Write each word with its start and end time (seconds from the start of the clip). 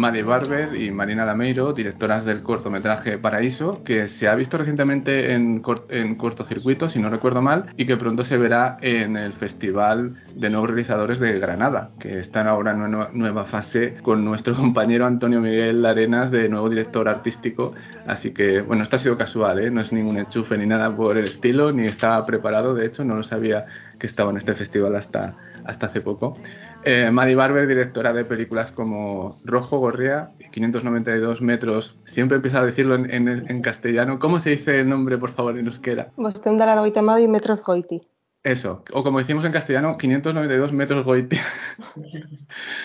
Madi 0.00 0.22
Barber 0.22 0.74
y 0.76 0.90
Marina 0.90 1.26
Lameiro, 1.26 1.74
directoras 1.74 2.24
del 2.24 2.42
cortometraje 2.42 3.18
Paraíso, 3.18 3.84
que 3.84 4.08
se 4.08 4.28
ha 4.28 4.34
visto 4.34 4.56
recientemente 4.56 5.34
en, 5.34 5.62
en 5.90 6.14
cortocircuito, 6.14 6.88
si 6.88 6.98
no 6.98 7.10
recuerdo 7.10 7.42
mal, 7.42 7.66
y 7.76 7.84
que 7.86 7.98
pronto 7.98 8.24
se 8.24 8.38
verá 8.38 8.78
en 8.80 9.18
el 9.18 9.34
Festival 9.34 10.16
de 10.34 10.48
Nuevos 10.48 10.70
Realizadores 10.70 11.20
de 11.20 11.38
Granada, 11.38 11.90
que 12.00 12.18
están 12.18 12.48
ahora 12.48 12.72
en 12.72 12.80
una 12.80 13.10
nueva 13.12 13.44
fase 13.44 13.98
con 14.02 14.24
nuestro 14.24 14.56
compañero 14.56 15.04
Antonio 15.04 15.42
Miguel 15.42 15.84
Arenas, 15.84 16.30
de 16.30 16.48
nuevo 16.48 16.70
director 16.70 17.06
artístico. 17.06 17.74
Así 18.06 18.32
que, 18.32 18.62
bueno, 18.62 18.84
esto 18.84 18.96
ha 18.96 19.00
sido 19.00 19.18
casual, 19.18 19.58
¿eh? 19.58 19.70
no 19.70 19.82
es 19.82 19.92
ningún 19.92 20.16
enchufe 20.16 20.56
ni 20.56 20.66
nada 20.66 20.96
por 20.96 21.18
el 21.18 21.26
estilo, 21.26 21.72
ni 21.72 21.86
estaba 21.86 22.24
preparado, 22.24 22.74
de 22.74 22.86
hecho, 22.86 23.04
no 23.04 23.16
lo 23.16 23.22
sabía 23.22 23.66
que 23.98 24.06
estaba 24.06 24.30
en 24.30 24.38
este 24.38 24.54
festival 24.54 24.96
hasta, 24.96 25.34
hasta 25.66 25.86
hace 25.88 26.00
poco. 26.00 26.38
Eh, 26.84 27.10
Maddie 27.10 27.34
Barber, 27.34 27.66
directora 27.66 28.12
de 28.12 28.24
películas 28.24 28.72
como 28.72 29.38
Rojo 29.44 29.78
Gorria 29.78 30.30
y 30.38 30.50
592 30.50 31.42
metros. 31.42 31.96
Siempre 32.06 32.36
empieza 32.36 32.60
a 32.60 32.64
decirlo 32.64 32.94
en, 32.94 33.10
en, 33.10 33.28
en, 33.28 33.62
castellano. 33.62 34.18
¿Cómo 34.18 34.40
se 34.40 34.50
dice 34.50 34.80
el 34.80 34.88
nombre, 34.88 35.18
por 35.18 35.32
favor, 35.32 35.58
en 35.58 35.66
euskera? 35.66 36.08
Da 36.16 36.66
laurogeita 36.66 37.00
hamabi 37.00 37.28
metros 37.28 37.62
goiti. 37.62 38.00
Eso, 38.42 38.84
o 38.92 39.02
como 39.02 39.18
decimos 39.18 39.44
en 39.44 39.52
castellano, 39.52 39.98
592 39.98 40.72
metros 40.72 41.04
goiti. 41.04 41.36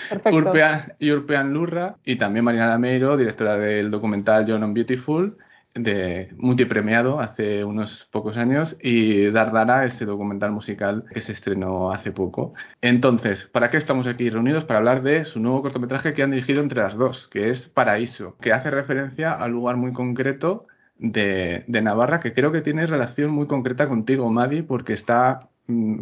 Perfecto. 0.09 0.37
Urpean, 0.37 0.93
y 0.99 1.11
Urpean 1.11 1.53
Lurra, 1.53 1.95
y 2.03 2.17
también 2.17 2.43
Marina 2.43 2.67
Lameiro, 2.67 3.15
directora 3.15 3.57
del 3.57 3.89
documental 3.89 4.45
John 4.45 4.63
on 4.63 4.73
Beautiful, 4.73 5.37
de 5.75 6.29
multipremiado 6.37 7.19
hace 7.19 7.65
unos 7.65 8.07
pocos 8.11 8.37
años 8.37 8.77
y 8.81 9.25
Dardara, 9.31 9.85
ese 9.85 10.05
documental 10.05 10.51
musical 10.51 11.03
que 11.13 11.21
se 11.21 11.33
estrenó 11.33 11.91
hace 11.91 12.11
poco. 12.11 12.53
Entonces, 12.81 13.47
¿para 13.51 13.69
qué 13.69 13.77
estamos 13.77 14.07
aquí 14.07 14.29
reunidos? 14.29 14.63
Para 14.63 14.79
hablar 14.79 15.03
de 15.03 15.25
su 15.25 15.39
nuevo 15.39 15.61
cortometraje 15.61 16.13
que 16.13 16.23
han 16.23 16.31
dirigido 16.31 16.61
entre 16.61 16.81
las 16.81 16.95
dos, 16.95 17.27
que 17.27 17.51
es 17.51 17.67
Paraíso, 17.67 18.37
que 18.41 18.53
hace 18.53 18.71
referencia 18.71 19.33
al 19.33 19.51
lugar 19.51 19.75
muy 19.75 19.91
concreto 19.91 20.65
de, 20.97 21.65
de 21.67 21.81
Navarra, 21.81 22.21
que 22.21 22.33
creo 22.33 22.53
que 22.53 22.61
tiene 22.61 22.85
relación 22.87 23.31
muy 23.31 23.47
concreta 23.47 23.89
contigo, 23.89 24.29
Madi, 24.31 24.61
porque 24.61 24.93
está 24.93 25.49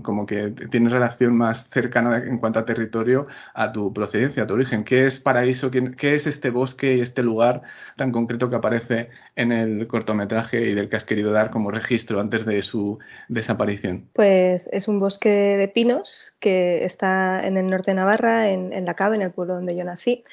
como 0.01 0.25
que 0.25 0.53
tienes 0.69 0.91
relación 0.91 1.37
más 1.37 1.65
cercana 1.69 2.17
en 2.17 2.37
cuanto 2.37 2.59
a 2.59 2.65
territorio 2.65 3.27
a 3.53 3.71
tu 3.71 3.93
procedencia, 3.93 4.43
a 4.43 4.47
tu 4.47 4.55
origen. 4.55 4.83
¿Qué 4.83 5.05
es 5.05 5.19
Paraíso? 5.19 5.71
¿Qué 5.71 6.15
es 6.15 6.27
este 6.27 6.49
bosque 6.49 6.95
y 6.95 7.01
este 7.01 7.23
lugar 7.23 7.61
tan 7.95 8.11
concreto 8.11 8.49
que 8.49 8.57
aparece 8.57 9.09
en 9.35 9.53
el 9.53 9.87
cortometraje 9.87 10.69
y 10.69 10.73
del 10.73 10.89
que 10.89 10.97
has 10.97 11.05
querido 11.05 11.31
dar 11.31 11.49
como 11.49 11.71
registro 11.71 12.19
antes 12.19 12.45
de 12.45 12.61
su 12.61 12.99
desaparición? 13.29 14.09
Pues 14.13 14.67
es 14.73 14.89
un 14.89 14.99
bosque 14.99 15.29
de 15.29 15.69
pinos 15.69 16.35
que 16.41 16.83
está 16.83 17.47
en 17.47 17.55
el 17.55 17.69
norte 17.69 17.91
de 17.91 17.95
Navarra, 17.95 18.49
en, 18.49 18.73
en 18.73 18.85
La 18.85 18.95
Cava, 18.95 19.15
en 19.15 19.21
el 19.21 19.31
pueblo 19.31 19.55
donde 19.55 19.77
yo 19.77 19.85
nací. 19.85 20.25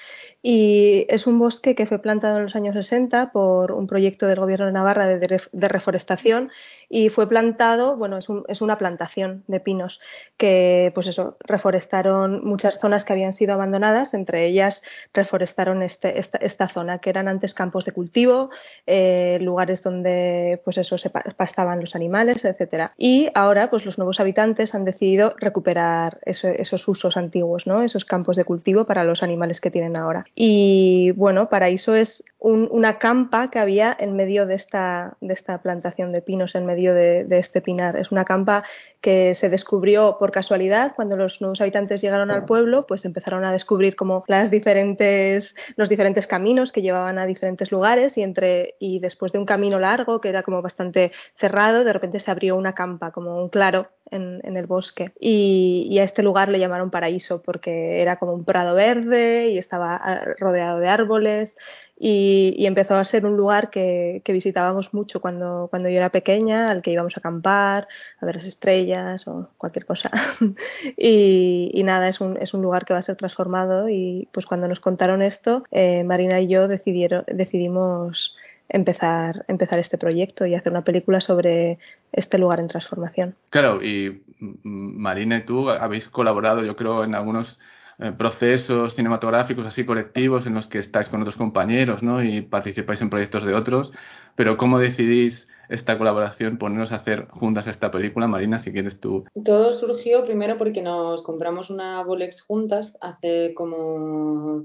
Y 0.43 1.07
es 1.09 1.29
un 1.29 1.39
bosque 1.39 1.77
que 1.77 1.87
fue 1.87 2.01
plantado 2.01 2.39
en 2.39 2.45
los 2.45 2.57
años 2.57 2.75
60 2.75 3.31
por 3.31 3.71
un 3.71 3.87
proyecto 3.87 4.27
del 4.27 4.41
gobierno 4.41 4.67
de 4.67 4.73
Navarra 4.73 5.07
de, 5.07 5.41
de 5.53 5.69
reforestación 5.69 6.51
y 6.89 7.11
fue 7.11 7.29
plantado, 7.29 7.97
bueno, 7.97 8.19
es, 8.19 8.29
un, 8.29 8.45
es 8.49 8.61
una 8.61 8.77
plantación 8.77 9.20
de 9.47 9.61
pinos 9.61 10.01
que, 10.37 10.91
pues 10.95 11.07
eso, 11.07 11.37
reforestaron 11.41 12.45
muchas 12.45 12.79
zonas 12.81 13.05
que 13.05 13.13
habían 13.13 13.33
sido 13.33 13.55
abandonadas, 13.55 14.15
entre 14.15 14.47
ellas 14.47 14.83
reforestaron 15.13 15.83
este, 15.83 16.19
esta, 16.19 16.39
esta 16.39 16.69
zona, 16.69 16.99
que 16.99 17.11
eran 17.11 17.29
antes 17.29 17.55
campos 17.55 17.85
de 17.85 17.93
cultivo, 17.93 18.51
eh, 18.87 19.39
lugares 19.41 19.83
donde, 19.83 20.61
pues 20.65 20.79
eso, 20.79 20.99
se 20.99 21.11
pastaban 21.11 21.81
los 21.81 21.95
animales, 21.95 22.45
etcétera. 22.45 22.93
Y 22.97 23.31
ahora, 23.35 23.71
pues 23.71 23.85
los 23.85 23.99
nuevos 23.99 24.21
habitantes 24.21 24.75
han 24.75 24.85
decidido 24.85 25.35
recuperar 25.39 26.19
eso, 26.25 26.49
esos 26.49 26.87
usos 26.89 27.17
antiguos, 27.17 27.67
¿no? 27.67 27.83
Esos 27.83 28.05
campos 28.05 28.37
de 28.37 28.45
cultivo 28.45 28.85
para 28.85 29.05
los 29.05 29.23
animales 29.23 29.61
que 29.61 29.71
tienen 29.71 29.97
ahora. 29.97 30.25
Y 30.35 31.13
bueno, 31.13 31.49
Paraíso 31.49 31.95
es 31.95 32.25
un, 32.39 32.69
una 32.71 32.99
campa 32.99 33.51
que 33.51 33.59
había 33.59 33.95
en 33.99 34.17
medio 34.17 34.47
de 34.47 34.55
esta, 34.55 35.17
de 35.21 35.35
esta 35.35 35.59
plantación 35.59 36.13
de 36.13 36.23
pinos, 36.23 36.55
en 36.55 36.67
medio 36.67 36.95
de, 36.95 37.27
este 37.31 37.61
pinar. 37.61 37.97
Es 37.97 38.11
una 38.11 38.25
campa 38.25 38.65
que 39.01 39.10
se 39.35 39.49
descubrió 39.49 40.17
por 40.19 40.31
casualidad 40.31 40.93
cuando 40.95 41.17
los 41.17 41.41
nuevos 41.41 41.61
habitantes 41.61 42.01
llegaron 42.01 42.31
al 42.31 42.45
pueblo, 42.45 42.87
pues 42.87 43.05
empezaron 43.05 43.45
a 43.45 43.53
descubrir 43.53 43.97
como 43.97 44.25
las 44.27 44.51
diferentes, 44.51 45.55
los 45.77 45.89
diferentes 45.89 46.27
caminos 46.27 46.73
que 46.73 46.83
llevaban 46.83 47.19
a 47.19 47.27
diferentes 47.27 47.71
lugares 47.71 48.17
y 48.17 48.23
entre 48.23 48.75
y 48.79 49.01
después 49.01 49.33
de 49.33 49.39
un 49.39 49.47
camino 49.47 49.79
largo 49.79 50.21
que 50.21 50.29
era 50.29 50.43
como 50.43 50.63
bastante 50.63 51.13
cerrado, 51.37 51.85
de 51.85 51.93
repente 51.93 52.21
se 52.21 52.31
abrió 52.31 52.57
una 52.57 52.75
campa, 52.75 53.13
como 53.13 53.43
un 53.43 53.49
claro 53.49 53.89
en, 54.11 54.57
el 54.57 54.67
bosque. 54.67 55.13
Y, 55.21 55.99
a 55.99 56.05
este 56.05 56.23
lugar 56.23 56.49
le 56.49 56.59
llamaron 56.59 56.91
paraíso 56.91 57.43
porque 57.43 58.01
era 58.03 58.19
como 58.19 58.33
un 58.33 58.45
prado 58.45 58.75
verde 58.75 59.49
y 59.51 59.59
estaba 59.59 60.01
rodeado 60.39 60.79
de 60.79 60.89
árboles 60.89 61.55
y, 61.99 62.65
empezó 62.67 62.95
a 62.95 63.05
ser 63.05 63.27
un 63.27 63.37
lugar 63.37 63.71
que, 63.71 64.23
visitábamos 64.27 64.95
mucho 64.95 65.21
cuando, 65.21 65.69
cuando 65.71 65.89
yo 65.89 65.97
era 65.97 66.11
pequeña, 66.11 66.71
al 66.71 66.83
que 66.83 66.93
íbamos 66.93 67.17
a 67.17 67.21
acampar, 67.21 67.89
a 68.21 68.27
ver 68.27 68.37
las 68.37 68.47
estrellas 68.47 69.27
o 69.29 69.51
cualquier 69.59 69.85
cosa. 69.85 70.11
y, 70.97 71.71
y, 71.75 71.83
nada, 71.83 72.09
es 72.09 72.21
un, 72.21 72.37
es 72.39 72.55
un 72.55 72.63
lugar 72.63 72.85
que 72.85 72.95
va 72.95 73.01
a 73.01 73.03
ser 73.03 73.17
transformado 73.17 73.89
y 73.89 74.29
pues 74.33 74.47
cuando 74.47 74.67
nos 74.69 74.81
contaron 74.81 75.21
esto, 75.21 75.65
eh, 75.71 76.03
Marina 76.05 76.41
y 76.41 76.49
yo 76.49 76.69
decidieron, 76.69 77.25
decidimos 77.27 78.35
empezar, 78.71 79.45
empezar 79.49 79.79
este 79.79 79.99
proyecto 79.99 80.47
y 80.47 80.55
hacer 80.55 80.73
una 80.73 80.85
película 80.85 81.21
sobre 81.21 81.79
este 82.13 82.39
lugar 82.39 82.61
en 82.61 82.69
transformación. 82.69 83.35
Claro, 83.51 83.83
y 83.83 84.23
Marina 84.63 85.39
y 85.39 85.45
tú 85.45 85.69
habéis 85.69 86.09
colaborado, 86.09 86.65
yo 86.65 86.77
creo, 86.77 87.05
en 87.05 87.15
algunos 87.15 87.59
eh, 87.99 88.13
procesos 88.17 88.95
cinematográficos 88.95 89.67
así 89.67 89.85
colectivos 89.85 90.47
en 90.47 90.55
los 90.55 90.69
que 90.69 90.79
estáis 90.79 91.09
con 91.09 91.21
otros 91.21 91.37
compañeros 91.37 92.03
¿no? 92.03 92.23
y 92.23 92.41
participáis 92.43 93.03
en 93.03 93.11
proyectos 93.11 93.45
de 93.45 93.55
otros, 93.55 93.93
pero 94.37 94.57
¿cómo 94.57 94.79
decidís 94.79 95.49
esta 95.69 95.99
colaboración, 95.99 96.57
ponernos 96.59 96.93
a 96.93 96.97
hacer 96.97 97.29
juntas 97.29 97.67
esta 97.67 97.91
película? 97.91 98.27
Marina, 98.27 98.61
si 98.61 98.73
quieres 98.73 98.99
tú. 99.01 99.25
Todo 99.45 99.73
surgió 99.75 100.25
primero 100.25 100.59
porque 100.59 100.83
nos 100.83 101.23
compramos 101.23 101.71
una 101.71 102.03
Bolex 102.03 102.43
juntas 102.43 102.97
hace 103.01 103.53
como 103.55 104.65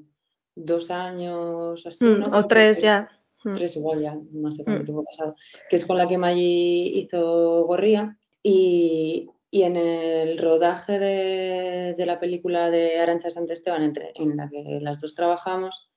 dos 0.55 0.89
años 0.89 1.85
así, 1.85 2.05
¿no? 2.05 2.27
o 2.31 2.47
tres 2.47 2.81
ya 2.81 3.09
tres 3.55 3.75
igual 3.75 4.01
ya, 4.01 4.17
no 4.31 4.51
sé 4.51 4.63
cuánto 4.63 4.85
tiempo 4.85 5.03
pasado, 5.03 5.35
que 5.69 5.75
es 5.75 5.85
con 5.85 5.97
la 5.97 6.07
que 6.07 6.17
Maggi 6.17 6.99
hizo 6.99 7.65
Gorría 7.65 8.17
y, 8.41 9.29
y 9.51 9.63
en 9.63 9.75
el 9.75 10.37
rodaje 10.37 10.99
de, 10.99 11.95
de, 11.97 12.05
la 12.05 12.19
película 12.19 12.69
de 12.69 12.99
Arancha 12.99 13.29
Sant 13.29 13.49
Esteban, 13.49 13.83
entre, 13.83 14.11
en 14.15 14.35
la 14.37 14.49
que 14.49 14.79
las 14.81 14.99
dos 14.99 15.15
trabajamos, 15.15 15.89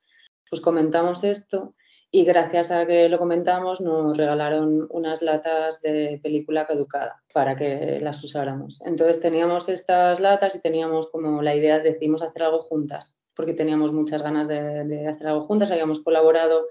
pues 0.49 0.63
comentamos 0.63 1.25
esto 1.25 1.75
y 2.11 2.25
gracias 2.25 2.71
a 2.71 2.87
que 2.87 3.09
lo 3.09 3.19
comentamos 3.19 3.81
nos 3.81 4.17
regalaron 4.17 4.87
unas 4.91 5.21
latas 5.21 5.81
de 5.83 6.21
película 6.23 6.67
caducada 6.67 7.23
para 7.35 7.55
que 7.55 8.01
las 8.01 8.23
usáramos. 8.25 8.81
Entonces 8.87 9.21
teníamos 9.21 9.69
estas 9.69 10.19
latas 10.19 10.55
y 10.55 10.61
teníamos 10.61 11.09
como 11.11 11.43
la 11.43 11.55
idea, 11.55 11.81
decidimos 11.81 12.23
hacer 12.23 12.45
algo 12.45 12.63
juntas, 12.63 13.15
porque 13.35 13.53
teníamos 13.53 13.93
muchas 13.93 14.23
ganas 14.23 14.49
de, 14.49 14.85
de 14.85 15.07
hacer 15.07 15.27
algo 15.27 15.47
juntas, 15.47 15.71
habíamos 15.71 16.01
colaborado 16.01 16.67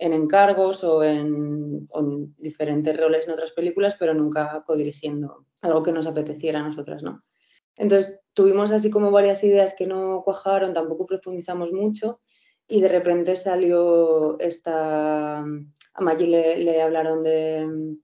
en 0.00 0.14
encargos 0.14 0.82
o 0.82 1.04
en, 1.04 1.86
o 1.90 2.00
en, 2.00 2.34
diferentes 2.38 2.98
roles 2.98 3.26
en 3.26 3.34
otras 3.34 3.52
películas, 3.52 3.94
pero 3.98 4.14
nunca 4.14 4.62
codirigiendo 4.66 5.44
algo 5.60 5.82
que 5.82 5.92
nos 5.92 6.06
apeteciera 6.06 6.60
a 6.60 6.68
nosotras, 6.68 7.02
¿no? 7.02 7.22
Entonces 7.76 8.18
tuvimos 8.32 8.72
así 8.72 8.90
como 8.90 9.10
varias 9.10 9.44
ideas 9.44 9.74
que 9.76 9.86
no 9.86 10.22
cuajaron, 10.24 10.72
tampoco 10.72 11.06
profundizamos 11.06 11.70
mucho 11.72 12.20
y 12.66 12.80
de 12.80 12.88
repente 12.88 13.36
salió 13.36 14.38
esta... 14.40 15.40
A 15.40 16.00
Maggie 16.00 16.28
le, 16.28 16.56
le 16.58 16.80
hablaron 16.80 17.22
de, 17.22 17.96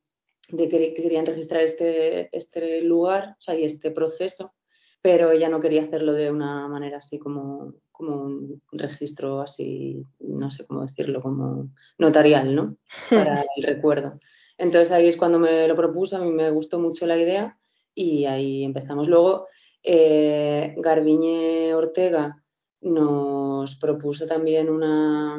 de, 0.48 0.68
que 0.68 0.92
querían 0.92 1.24
registrar 1.24 1.62
este, 1.62 2.36
este 2.36 2.82
lugar, 2.82 3.36
o 3.38 3.42
sea, 3.42 3.54
y 3.54 3.64
este 3.64 3.90
proceso, 3.90 4.52
pero 5.00 5.30
ella 5.30 5.48
no 5.48 5.60
quería 5.60 5.84
hacerlo 5.84 6.12
de 6.12 6.30
una 6.30 6.68
manera 6.68 6.98
así 6.98 7.18
como 7.18 7.74
como 7.96 8.24
un 8.24 8.60
registro 8.72 9.40
así, 9.40 10.02
no 10.20 10.50
sé 10.50 10.64
cómo 10.64 10.84
decirlo, 10.86 11.20
como 11.20 11.68
notarial, 11.98 12.54
¿no? 12.54 12.76
Para 13.10 13.44
el 13.56 13.62
recuerdo. 13.62 14.20
Entonces 14.58 14.92
ahí 14.92 15.08
es 15.08 15.16
cuando 15.16 15.38
me 15.38 15.66
lo 15.68 15.76
propuso, 15.76 16.16
a 16.16 16.20
mí 16.20 16.30
me 16.30 16.50
gustó 16.50 16.78
mucho 16.78 17.06
la 17.06 17.18
idea 17.18 17.58
y 17.94 18.24
ahí 18.26 18.64
empezamos. 18.64 19.08
Luego, 19.08 19.46
eh, 19.82 20.74
Garbiñe 20.78 21.74
Ortega 21.74 22.42
nos 22.80 23.76
propuso 23.76 24.26
también 24.26 24.70
una, 24.70 25.38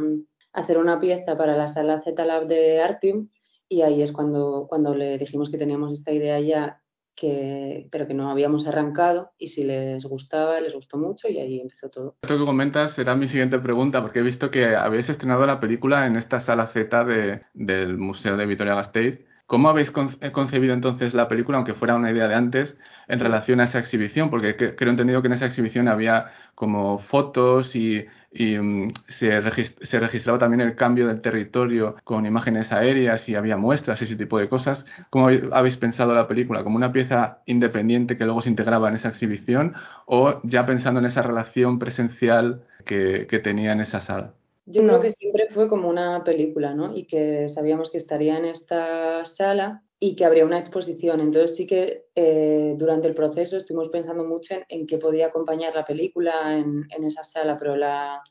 hacer 0.54 0.78
una 0.78 1.00
pieza 1.00 1.38
para 1.38 1.56
la 1.56 1.68
sala 1.68 2.02
Z-Lab 2.02 2.48
de 2.48 2.82
Artium 2.82 3.30
y 3.70 3.82
ahí 3.82 4.02
es 4.02 4.12
cuando, 4.12 4.66
cuando 4.70 4.96
le 4.96 5.18
dijimos 5.18 5.50
que 5.50 5.58
teníamos 5.58 5.94
esta 5.94 6.12
idea 6.12 6.40
ya 6.40 6.82
que, 7.18 7.88
pero 7.92 8.08
que 8.08 8.14
no 8.14 8.30
habíamos 8.30 8.66
arrancado 8.68 9.32
y 9.38 9.50
si 9.50 9.64
les 9.64 10.06
gustaba, 10.06 10.62
les 10.62 10.74
gustó 10.74 10.98
mucho 10.98 11.28
y 11.28 11.40
ahí 11.40 11.60
empezó 11.60 11.90
todo. 11.90 12.16
Esto 12.22 12.38
que 12.38 12.46
comentas 12.46 12.94
será 12.94 13.16
mi 13.16 13.28
siguiente 13.28 13.60
pregunta 13.60 14.02
porque 14.02 14.20
he 14.20 14.24
visto 14.24 14.52
que 14.52 14.76
habéis 14.76 15.10
estrenado 15.10 15.46
la 15.46 15.60
película 15.60 16.06
en 16.06 16.16
esta 16.16 16.40
sala 16.42 16.68
Z 16.68 17.04
de, 17.06 17.42
del 17.54 17.98
Museo 17.98 18.38
de 18.38 18.46
Vitoria-Gasteiz. 18.46 19.27
¿Cómo 19.48 19.70
habéis 19.70 19.94
eh, 20.22 20.32
concebido 20.34 20.74
entonces 20.74 21.14
la 21.14 21.30
película, 21.30 21.58
aunque 21.58 21.74
fuera 21.74 21.96
una 21.96 22.12
idea 22.12 22.28
de 22.28 22.36
antes, 22.36 22.78
en 23.08 23.22
relación 23.22 23.62
a 23.62 23.64
esa 23.64 23.80
exhibición? 23.80 24.30
Porque 24.30 24.76
creo 24.76 24.92
entendido 24.92 25.22
que 25.22 25.28
en 25.28 25.34
esa 25.34 25.46
exhibición 25.46 25.88
había 25.88 26.32
como 26.54 27.00
fotos 27.00 27.74
y 27.74 28.06
mm, 28.34 28.92
se, 29.20 29.40
registraba 29.40 30.38
también 30.38 30.60
el 30.62 30.76
cambio 30.76 31.08
del 31.08 31.22
territorio 31.22 31.96
con 32.04 32.26
imágenes 32.26 32.74
aéreas 32.74 33.28
y 33.30 33.36
había 33.36 33.56
muestras 33.56 34.02
y 34.02 34.06
ese 34.06 34.18
tipo 34.18 34.38
de 34.38 34.50
cosas. 34.50 34.86
¿Cómo 35.10 35.30
habéis 35.54 35.78
pensado 35.78 36.14
la 36.14 36.28
película? 36.28 36.64
¿Como 36.66 36.76
una 36.76 36.92
pieza 36.92 37.40
independiente 37.46 38.18
que 38.18 38.26
luego 38.26 38.42
se 38.42 38.50
integraba 38.50 38.90
en 38.90 38.96
esa 38.96 39.10
exhibición 39.10 39.76
o 40.06 40.42
ya 40.44 40.66
pensando 40.66 41.00
en 41.00 41.06
esa 41.06 41.22
relación 41.22 41.80
presencial 41.80 42.64
que, 42.86 43.26
tenía 43.44 43.72
en 43.72 43.82
esa 43.82 44.02
sala? 44.02 44.34
Yo 44.70 44.84
creo 44.84 45.00
que 45.00 45.14
siempre 45.14 45.48
fue 45.54 45.70
como 45.70 45.88
una 45.88 46.26
película, 46.26 46.74
¿no? 46.74 46.96
Y 46.96 47.06
que 47.06 47.48
sabíamos 47.50 47.90
que 47.90 47.98
estaría 47.98 48.38
en 48.38 48.46
esta 48.46 49.24
sala 49.24 49.82
y 49.98 50.18
que 50.18 50.26
habría 50.26 50.46
una 50.46 50.60
exposición. 50.60 51.22
Entonces 51.22 51.56
sí 51.56 51.66
que 51.66 52.08
eh, 52.16 52.76
durante 52.78 53.08
el 53.08 53.16
proceso 53.16 53.56
estuvimos 53.56 53.88
pensando 53.90 54.26
mucho 54.26 54.56
en, 54.68 54.86
qué 54.86 54.98
podía 54.98 55.28
acompañar 55.28 55.74
la 55.74 55.86
película 55.86 56.58
en, 56.58 56.86
en 56.90 57.04
esa 57.06 57.24
sala, 57.24 57.58
pero 57.58 57.78
la, 57.78 58.22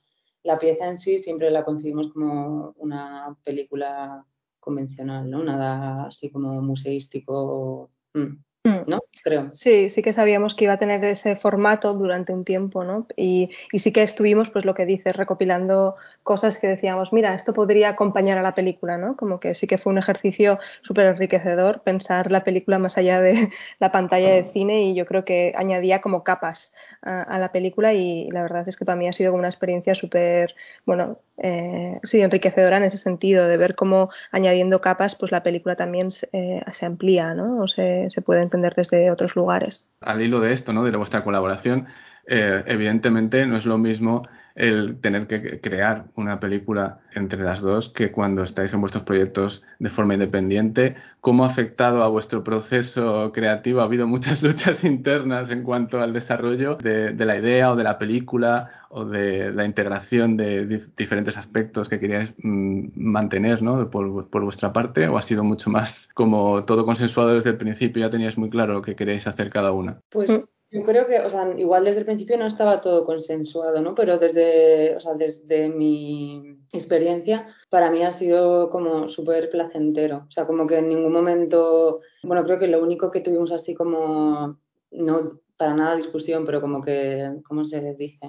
la, 0.42 0.58
pieza 0.58 0.86
en 0.86 0.98
sí 0.98 1.22
siempre 1.22 1.50
la 1.50 1.64
concibimos 1.64 2.12
como 2.12 2.74
una 2.76 3.34
película 3.42 4.22
convencional, 4.60 5.30
¿no? 5.30 5.42
Nada 5.42 6.06
así 6.06 6.28
como 6.28 6.60
museístico. 6.60 7.88
Mm. 8.12 8.44
Mm. 8.64 8.84
¿no? 8.88 9.00
Creo. 9.26 9.52
Sí, 9.54 9.90
sí 9.90 10.02
que 10.02 10.12
sabíamos 10.12 10.54
que 10.54 10.66
iba 10.66 10.74
a 10.74 10.78
tener 10.78 11.04
ese 11.04 11.34
formato 11.34 11.92
durante 11.94 12.32
un 12.32 12.44
tiempo, 12.44 12.84
¿no? 12.84 13.08
Y, 13.16 13.50
y, 13.72 13.80
sí 13.80 13.90
que 13.90 14.04
estuvimos, 14.04 14.50
pues 14.50 14.64
lo 14.64 14.72
que 14.72 14.86
dices, 14.86 15.16
recopilando 15.16 15.96
cosas 16.22 16.56
que 16.58 16.68
decíamos, 16.68 17.12
mira, 17.12 17.34
esto 17.34 17.52
podría 17.52 17.88
acompañar 17.88 18.38
a 18.38 18.42
la 18.42 18.54
película, 18.54 18.98
¿no? 18.98 19.16
Como 19.16 19.40
que 19.40 19.54
sí 19.56 19.66
que 19.66 19.78
fue 19.78 19.92
un 19.92 19.98
ejercicio 19.98 20.60
súper 20.82 21.06
enriquecedor 21.06 21.82
pensar 21.82 22.30
la 22.30 22.44
película 22.44 22.78
más 22.78 22.98
allá 22.98 23.20
de 23.20 23.50
la 23.80 23.90
pantalla 23.90 24.28
de 24.28 24.44
cine 24.52 24.84
y 24.84 24.94
yo 24.94 25.06
creo 25.06 25.24
que 25.24 25.52
añadía 25.56 26.00
como 26.00 26.22
capas 26.22 26.72
a, 27.02 27.22
a 27.22 27.40
la 27.40 27.50
película 27.50 27.94
y 27.94 28.30
la 28.30 28.42
verdad 28.42 28.68
es 28.68 28.76
que 28.76 28.84
para 28.84 28.94
mí 28.94 29.08
ha 29.08 29.12
sido 29.12 29.34
una 29.34 29.48
experiencia 29.48 29.96
súper, 29.96 30.54
bueno, 30.84 31.18
eh, 31.38 32.00
sí, 32.04 32.20
enriquecedora 32.20 32.78
en 32.78 32.84
ese 32.84 32.98
sentido, 32.98 33.46
de 33.46 33.56
ver 33.56 33.74
cómo 33.74 34.10
añadiendo 34.30 34.80
capas, 34.80 35.14
pues 35.14 35.32
la 35.32 35.42
película 35.42 35.76
también 35.76 36.08
eh, 36.32 36.62
se 36.72 36.86
amplía, 36.86 37.34
¿no? 37.34 37.60
O 37.62 37.68
se, 37.68 38.08
se, 38.10 38.22
puede 38.22 38.42
entender 38.42 38.74
desde 38.74 39.10
otros 39.10 39.36
lugares. 39.36 39.90
Al 40.00 40.22
hilo 40.22 40.40
de 40.40 40.52
esto, 40.52 40.72
¿no? 40.72 40.84
De 40.84 40.96
vuestra 40.96 41.24
colaboración, 41.24 41.88
eh, 42.26 42.62
evidentemente 42.66 43.46
no 43.46 43.56
es 43.56 43.64
lo 43.66 43.78
mismo 43.78 44.22
el 44.56 44.98
tener 45.00 45.26
que 45.26 45.60
crear 45.60 46.06
una 46.16 46.40
película 46.40 47.00
entre 47.14 47.42
las 47.44 47.60
dos 47.60 47.90
que 47.90 48.10
cuando 48.10 48.42
estáis 48.42 48.72
en 48.72 48.80
vuestros 48.80 49.04
proyectos 49.04 49.62
de 49.78 49.90
forma 49.90 50.14
independiente. 50.14 50.96
¿Cómo 51.20 51.44
ha 51.44 51.50
afectado 51.50 52.02
a 52.02 52.08
vuestro 52.08 52.42
proceso 52.42 53.32
creativo? 53.32 53.80
¿Ha 53.80 53.84
habido 53.84 54.06
muchas 54.06 54.42
luchas 54.42 54.82
internas 54.82 55.50
en 55.50 55.62
cuanto 55.62 56.00
al 56.00 56.12
desarrollo 56.12 56.76
de, 56.76 57.12
la 57.14 57.36
idea 57.36 57.70
o 57.70 57.76
de 57.76 57.84
la 57.84 57.98
película 57.98 58.70
o 58.88 59.04
de 59.04 59.52
la 59.52 59.66
integración 59.66 60.38
de 60.38 60.82
diferentes 60.96 61.36
aspectos 61.36 61.88
que 61.88 62.00
queríais 62.00 62.32
mm, 62.42 62.88
mantener 62.94 63.60
¿no? 63.60 63.90
por, 63.90 64.30
por, 64.30 64.42
vuestra 64.42 64.72
parte? 64.72 65.06
¿O 65.08 65.18
ha 65.18 65.22
sido 65.22 65.44
mucho 65.44 65.68
más 65.68 66.08
como 66.14 66.64
todo 66.64 66.86
consensuado 66.86 67.34
desde 67.34 67.50
el 67.50 67.58
principio? 67.58 68.06
¿Ya 68.06 68.10
teníais 68.10 68.38
muy 68.38 68.48
claro 68.48 68.72
lo 68.72 68.82
que 68.82 68.96
queréis 68.96 69.26
hacer 69.26 69.50
cada 69.50 69.72
una? 69.72 70.00
Pues 70.10 70.30
mm. 70.30 70.44
Yo 70.70 70.82
creo 70.82 71.06
que, 71.06 71.20
o 71.20 71.30
sea, 71.30 71.48
igual 71.58 71.84
desde 71.84 72.00
el 72.00 72.04
principio 72.06 72.36
no 72.36 72.46
estaba 72.46 72.80
todo 72.80 73.04
consensuado, 73.04 73.80
¿no? 73.80 73.94
Pero 73.94 74.18
desde, 74.18 74.96
o 74.96 75.00
sea, 75.00 75.14
desde 75.14 75.68
mi 75.68 76.58
experiencia, 76.72 77.46
para 77.70 77.90
mí 77.90 78.02
ha 78.02 78.12
sido 78.18 78.68
como 78.68 79.08
súper 79.08 79.48
placentero. 79.50 80.24
O 80.28 80.30
sea, 80.30 80.44
como 80.46 80.66
que 80.66 80.78
en 80.78 80.88
ningún 80.88 81.12
momento, 81.12 81.98
bueno, 82.24 82.44
creo 82.44 82.58
que 82.58 82.66
lo 82.66 82.82
único 82.82 83.10
que 83.12 83.20
tuvimos 83.20 83.52
así 83.52 83.74
como, 83.74 84.58
no 84.90 85.40
para 85.56 85.74
nada 85.74 85.96
discusión, 85.96 86.44
pero 86.44 86.60
como 86.60 86.82
que, 86.82 87.32
¿cómo 87.46 87.64
se 87.64 87.94
dice? 87.94 88.26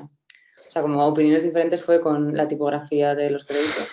O 0.68 0.72
sea, 0.72 0.82
como 0.82 1.06
opiniones 1.06 1.44
diferentes 1.44 1.84
fue 1.84 2.02
con 2.02 2.36
la 2.36 2.48
tipografía 2.48 3.16
de 3.16 3.30
los 3.30 3.46
créditos. 3.46 3.88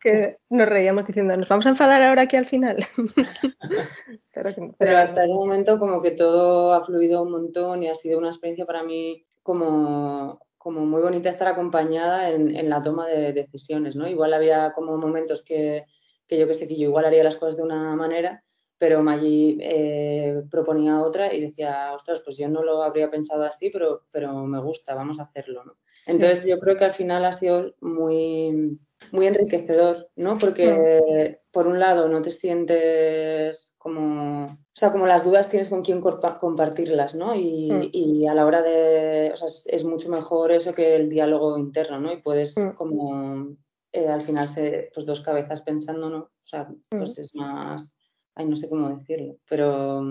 que 0.00 0.36
nos 0.50 0.68
reíamos 0.68 1.06
diciendo, 1.06 1.36
nos 1.36 1.48
vamos 1.48 1.66
a 1.66 1.70
enfadar 1.70 2.02
ahora 2.02 2.22
aquí 2.22 2.36
al 2.36 2.46
final. 2.46 2.86
pero, 4.78 4.98
hasta 4.98 5.24
ese 5.24 5.32
momento 5.32 5.78
como 5.78 6.02
que 6.02 6.10
todo 6.12 6.74
ha 6.74 6.84
fluido 6.84 7.22
un 7.22 7.30
montón 7.30 7.82
y 7.82 7.88
ha 7.88 7.94
sido 7.94 8.18
una 8.18 8.28
experiencia 8.28 8.66
para 8.66 8.82
mí 8.82 9.24
como, 9.42 10.40
como 10.58 10.84
muy 10.84 11.00
bonita 11.00 11.30
estar 11.30 11.48
acompañada 11.48 12.30
en, 12.30 12.54
en 12.54 12.68
la 12.68 12.82
toma 12.82 13.06
de 13.06 13.32
decisiones, 13.32 13.96
¿no? 13.96 14.06
Igual 14.06 14.34
había 14.34 14.72
como 14.72 14.98
momentos 14.98 15.42
que, 15.42 15.84
que 16.28 16.38
yo 16.38 16.46
que 16.46 16.54
sé, 16.54 16.68
que 16.68 16.76
yo 16.76 16.88
igual 16.88 17.06
haría 17.06 17.24
las 17.24 17.36
cosas 17.36 17.56
de 17.56 17.62
una 17.62 17.96
manera 17.96 18.42
pero 18.78 19.02
Maggi 19.02 19.58
eh, 19.60 20.42
proponía 20.50 21.00
otra 21.00 21.32
y 21.32 21.40
decía, 21.40 21.92
ostras, 21.94 22.20
pues 22.24 22.36
yo 22.36 22.48
no 22.48 22.62
lo 22.62 22.82
habría 22.82 23.10
pensado 23.10 23.44
así, 23.44 23.70
pero, 23.70 24.02
pero 24.10 24.32
me 24.44 24.60
gusta, 24.60 24.94
vamos 24.94 25.18
a 25.18 25.24
hacerlo, 25.24 25.64
¿no? 25.64 25.72
Entonces 26.06 26.44
yo 26.44 26.58
creo 26.60 26.76
que 26.76 26.84
al 26.84 26.94
final 26.94 27.24
ha 27.24 27.32
sido 27.32 27.74
muy, 27.80 28.78
muy 29.10 29.26
enriquecedor, 29.26 30.08
¿no? 30.14 30.38
Porque 30.38 31.40
por 31.50 31.66
un 31.66 31.80
lado 31.80 32.08
no 32.08 32.22
te 32.22 32.30
sientes 32.30 33.72
como, 33.78 34.46
o 34.46 34.78
sea, 34.78 34.92
como 34.92 35.06
las 35.06 35.24
dudas 35.24 35.48
tienes 35.48 35.68
con 35.68 35.82
quién 35.82 36.00
compartirlas, 36.00 37.14
¿no? 37.14 37.34
Y, 37.34 37.70
mm. 37.70 37.88
y, 37.92 38.26
a 38.26 38.34
la 38.34 38.46
hora 38.46 38.62
de, 38.62 39.30
o 39.32 39.36
sea, 39.36 39.48
es 39.64 39.84
mucho 39.84 40.08
mejor 40.08 40.52
eso 40.52 40.72
que 40.72 40.96
el 40.96 41.08
diálogo 41.08 41.58
interno, 41.58 41.98
¿no? 41.98 42.12
Y 42.12 42.18
puedes 42.18 42.56
mm. 42.56 42.70
como 42.70 43.56
eh, 43.92 44.08
al 44.08 44.26
final 44.26 44.52
ser 44.54 44.90
pues 44.94 45.06
dos 45.06 45.22
cabezas 45.22 45.62
pensando, 45.62 46.10
¿no? 46.10 46.18
O 46.18 46.46
sea, 46.46 46.68
pues 46.90 47.16
mm. 47.16 47.20
es 47.20 47.34
más 47.34 47.95
ay, 48.36 48.46
no 48.46 48.56
sé 48.56 48.68
cómo 48.68 48.88
decirlo, 48.90 49.36
pero 49.48 50.04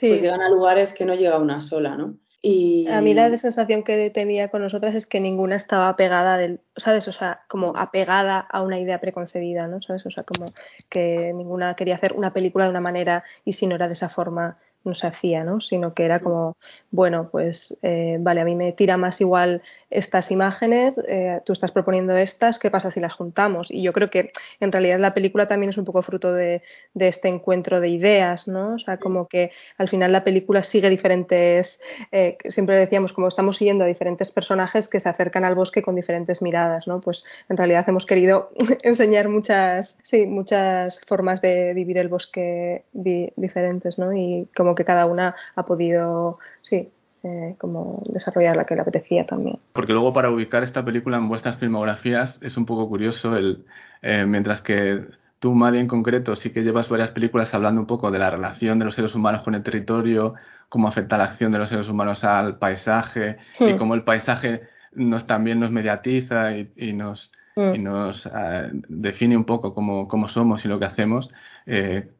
pues 0.00 0.22
llegan 0.22 0.40
a 0.40 0.48
lugares 0.48 0.92
que 0.94 1.04
no 1.04 1.14
llega 1.14 1.38
una 1.38 1.60
sola, 1.60 1.96
¿no? 1.96 2.16
Y... 2.44 2.88
A 2.88 3.00
mí 3.00 3.14
la 3.14 3.36
sensación 3.38 3.84
que 3.84 4.10
tenía 4.10 4.48
con 4.48 4.62
nosotras 4.62 4.96
es 4.96 5.06
que 5.06 5.20
ninguna 5.20 5.54
estaba 5.54 5.94
pegada 5.94 6.36
del, 6.38 6.60
¿sabes? 6.76 7.06
O 7.06 7.12
sea, 7.12 7.42
como 7.48 7.76
apegada 7.76 8.40
a 8.40 8.62
una 8.62 8.80
idea 8.80 9.00
preconcebida, 9.00 9.68
¿no? 9.68 9.80
¿Sabes? 9.80 10.04
O 10.06 10.10
sea, 10.10 10.24
como 10.24 10.52
que 10.88 11.32
ninguna 11.34 11.76
quería 11.76 11.94
hacer 11.94 12.14
una 12.14 12.32
película 12.32 12.64
de 12.64 12.70
una 12.70 12.80
manera 12.80 13.22
y 13.44 13.52
si 13.52 13.68
no 13.68 13.76
era 13.76 13.86
de 13.86 13.92
esa 13.92 14.08
forma, 14.08 14.58
no 14.84 14.94
se 14.94 15.06
hacía, 15.06 15.44
¿no? 15.44 15.60
Sino 15.60 15.94
que 15.94 16.04
era 16.04 16.20
como, 16.20 16.56
bueno, 16.90 17.28
pues 17.30 17.76
eh, 17.82 18.16
vale, 18.20 18.40
a 18.40 18.44
mí 18.44 18.54
me 18.54 18.72
tira 18.72 18.96
más 18.96 19.20
igual 19.20 19.62
estas 19.90 20.30
imágenes, 20.30 20.94
eh, 21.08 21.40
tú 21.44 21.52
estás 21.52 21.72
proponiendo 21.72 22.16
estas, 22.16 22.58
¿qué 22.58 22.70
pasa 22.70 22.90
si 22.90 23.00
las 23.00 23.14
juntamos? 23.14 23.70
Y 23.70 23.82
yo 23.82 23.92
creo 23.92 24.10
que 24.10 24.32
en 24.60 24.72
realidad 24.72 24.98
la 24.98 25.14
película 25.14 25.46
también 25.48 25.70
es 25.70 25.78
un 25.78 25.84
poco 25.84 26.02
fruto 26.02 26.32
de, 26.32 26.62
de 26.94 27.08
este 27.08 27.28
encuentro 27.28 27.80
de 27.80 27.88
ideas, 27.88 28.48
¿no? 28.48 28.74
O 28.74 28.78
sea, 28.78 28.96
como 28.96 29.28
que 29.28 29.50
al 29.78 29.88
final 29.88 30.12
la 30.12 30.24
película 30.24 30.62
sigue 30.62 30.90
diferentes, 30.90 31.78
eh, 32.10 32.36
siempre 32.48 32.76
decíamos 32.76 33.12
como 33.12 33.28
estamos 33.28 33.56
siguiendo 33.56 33.84
a 33.84 33.86
diferentes 33.86 34.30
personajes 34.30 34.88
que 34.88 35.00
se 35.00 35.08
acercan 35.08 35.44
al 35.44 35.54
bosque 35.54 35.82
con 35.82 35.94
diferentes 35.94 36.42
miradas, 36.42 36.86
¿no? 36.86 37.00
Pues 37.00 37.24
en 37.48 37.56
realidad 37.56 37.84
hemos 37.88 38.06
querido 38.06 38.50
enseñar 38.82 39.28
muchas, 39.28 39.96
sí, 40.02 40.26
muchas 40.26 41.00
formas 41.06 41.40
de 41.40 41.74
vivir 41.74 41.98
el 41.98 42.08
bosque 42.08 42.84
diferentes, 42.92 43.98
¿no? 43.98 44.12
Y 44.12 44.48
como 44.56 44.71
que 44.74 44.84
cada 44.84 45.06
una 45.06 45.34
ha 45.54 45.66
podido, 45.66 46.38
sí, 46.62 46.90
eh, 47.24 47.54
como 47.58 48.02
desarrollar 48.06 48.56
la 48.56 48.64
que 48.64 48.74
le 48.74 48.80
apetecía 48.80 49.24
también. 49.24 49.58
Porque 49.72 49.92
luego 49.92 50.12
para 50.12 50.30
ubicar 50.30 50.64
esta 50.64 50.84
película 50.84 51.18
en 51.18 51.28
vuestras 51.28 51.56
filmografías 51.58 52.36
es 52.40 52.56
un 52.56 52.66
poco 52.66 52.88
curioso 52.88 53.36
el 53.36 53.64
eh, 54.02 54.26
mientras 54.26 54.60
que 54.62 55.04
tú, 55.38 55.54
Mari, 55.54 55.78
en 55.78 55.86
concreto, 55.86 56.34
sí 56.36 56.50
que 56.50 56.62
llevas 56.62 56.88
varias 56.88 57.10
películas 57.10 57.54
hablando 57.54 57.80
un 57.80 57.86
poco 57.86 58.10
de 58.10 58.18
la 58.18 58.30
relación 58.30 58.78
de 58.78 58.84
los 58.84 58.96
seres 58.96 59.14
humanos 59.14 59.42
con 59.42 59.54
el 59.54 59.62
territorio, 59.62 60.34
cómo 60.68 60.88
afecta 60.88 61.16
la 61.16 61.24
acción 61.24 61.52
de 61.52 61.58
los 61.58 61.68
seres 61.68 61.88
humanos 61.88 62.24
al 62.24 62.58
paisaje 62.58 63.36
y 63.60 63.72
hmm. 63.72 63.78
cómo 63.78 63.94
el 63.94 64.02
paisaje 64.02 64.62
nos 64.92 65.26
también 65.26 65.60
nos 65.60 65.70
mediatiza 65.70 66.56
y, 66.56 66.92
nos, 66.92 67.30
y 67.54 67.60
hmm. 67.60 67.82
nos 67.82 68.26
eh, 68.26 68.70
define 68.88 69.36
un 69.36 69.44
poco 69.44 69.74
cómo, 69.74 70.08
cómo, 70.08 70.28
somos 70.28 70.64
y 70.64 70.68
lo 70.68 70.78
que 70.78 70.86
hacemos. 70.86 71.30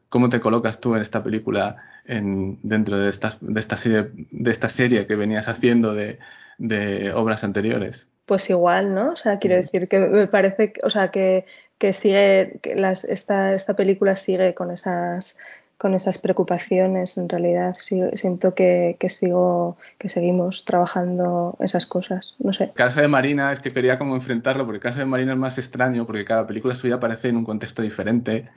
¿Cómo 0.07 0.29
te 0.29 0.39
colocas 0.39 0.79
tú 0.79 0.95
en 0.95 1.01
esta 1.01 1.21
película 1.21 1.75
en, 2.05 2.59
dentro 2.63 2.97
de, 2.97 3.09
estas, 3.09 3.37
de, 3.41 3.59
esta 3.59 3.77
serie, 3.77 4.09
de 4.31 4.51
esta 4.51 4.69
serie 4.69 5.07
que 5.07 5.15
venías 5.15 5.47
haciendo 5.47 5.93
de, 5.93 6.19
de 6.57 7.13
obras 7.13 7.43
anteriores? 7.43 8.07
Pues 8.25 8.49
igual, 8.49 8.93
¿no? 8.95 9.11
O 9.11 9.15
sea, 9.15 9.39
quiero 9.39 9.57
decir 9.57 9.87
que 9.87 9.99
me 9.99 10.27
parece, 10.27 10.73
o 10.83 10.89
sea, 10.89 11.09
que, 11.09 11.45
que 11.77 11.93
sigue, 11.93 12.59
que 12.61 12.75
las, 12.75 13.03
esta, 13.03 13.53
esta 13.53 13.75
película 13.75 14.15
sigue 14.15 14.53
con 14.53 14.71
esas 14.71 15.35
con 15.83 15.93
esas 15.95 16.17
preocupaciones. 16.17 17.17
En 17.17 17.27
realidad 17.27 17.75
siento 17.75 18.55
que, 18.55 18.95
que, 19.01 19.09
sigo, 19.09 19.77
que 19.97 20.07
seguimos 20.07 20.63
trabajando 20.63 21.57
esas 21.59 21.85
cosas. 21.85 22.35
No 22.39 22.53
sé. 22.53 22.65
El 22.65 22.71
caso 22.71 23.01
de 23.01 23.09
Marina 23.09 23.51
es 23.51 23.59
que 23.59 23.73
quería 23.73 23.97
como 23.97 24.15
enfrentarlo, 24.15 24.63
porque 24.63 24.77
el 24.77 24.81
caso 24.81 24.99
de 24.99 25.05
Marina 25.05 25.33
es 25.33 25.37
más 25.37 25.57
extraño, 25.57 26.05
porque 26.05 26.23
cada 26.23 26.47
película 26.47 26.75
suya 26.75 26.95
aparece 26.95 27.27
en 27.27 27.35
un 27.35 27.43
contexto 27.43 27.81
diferente, 27.81 28.47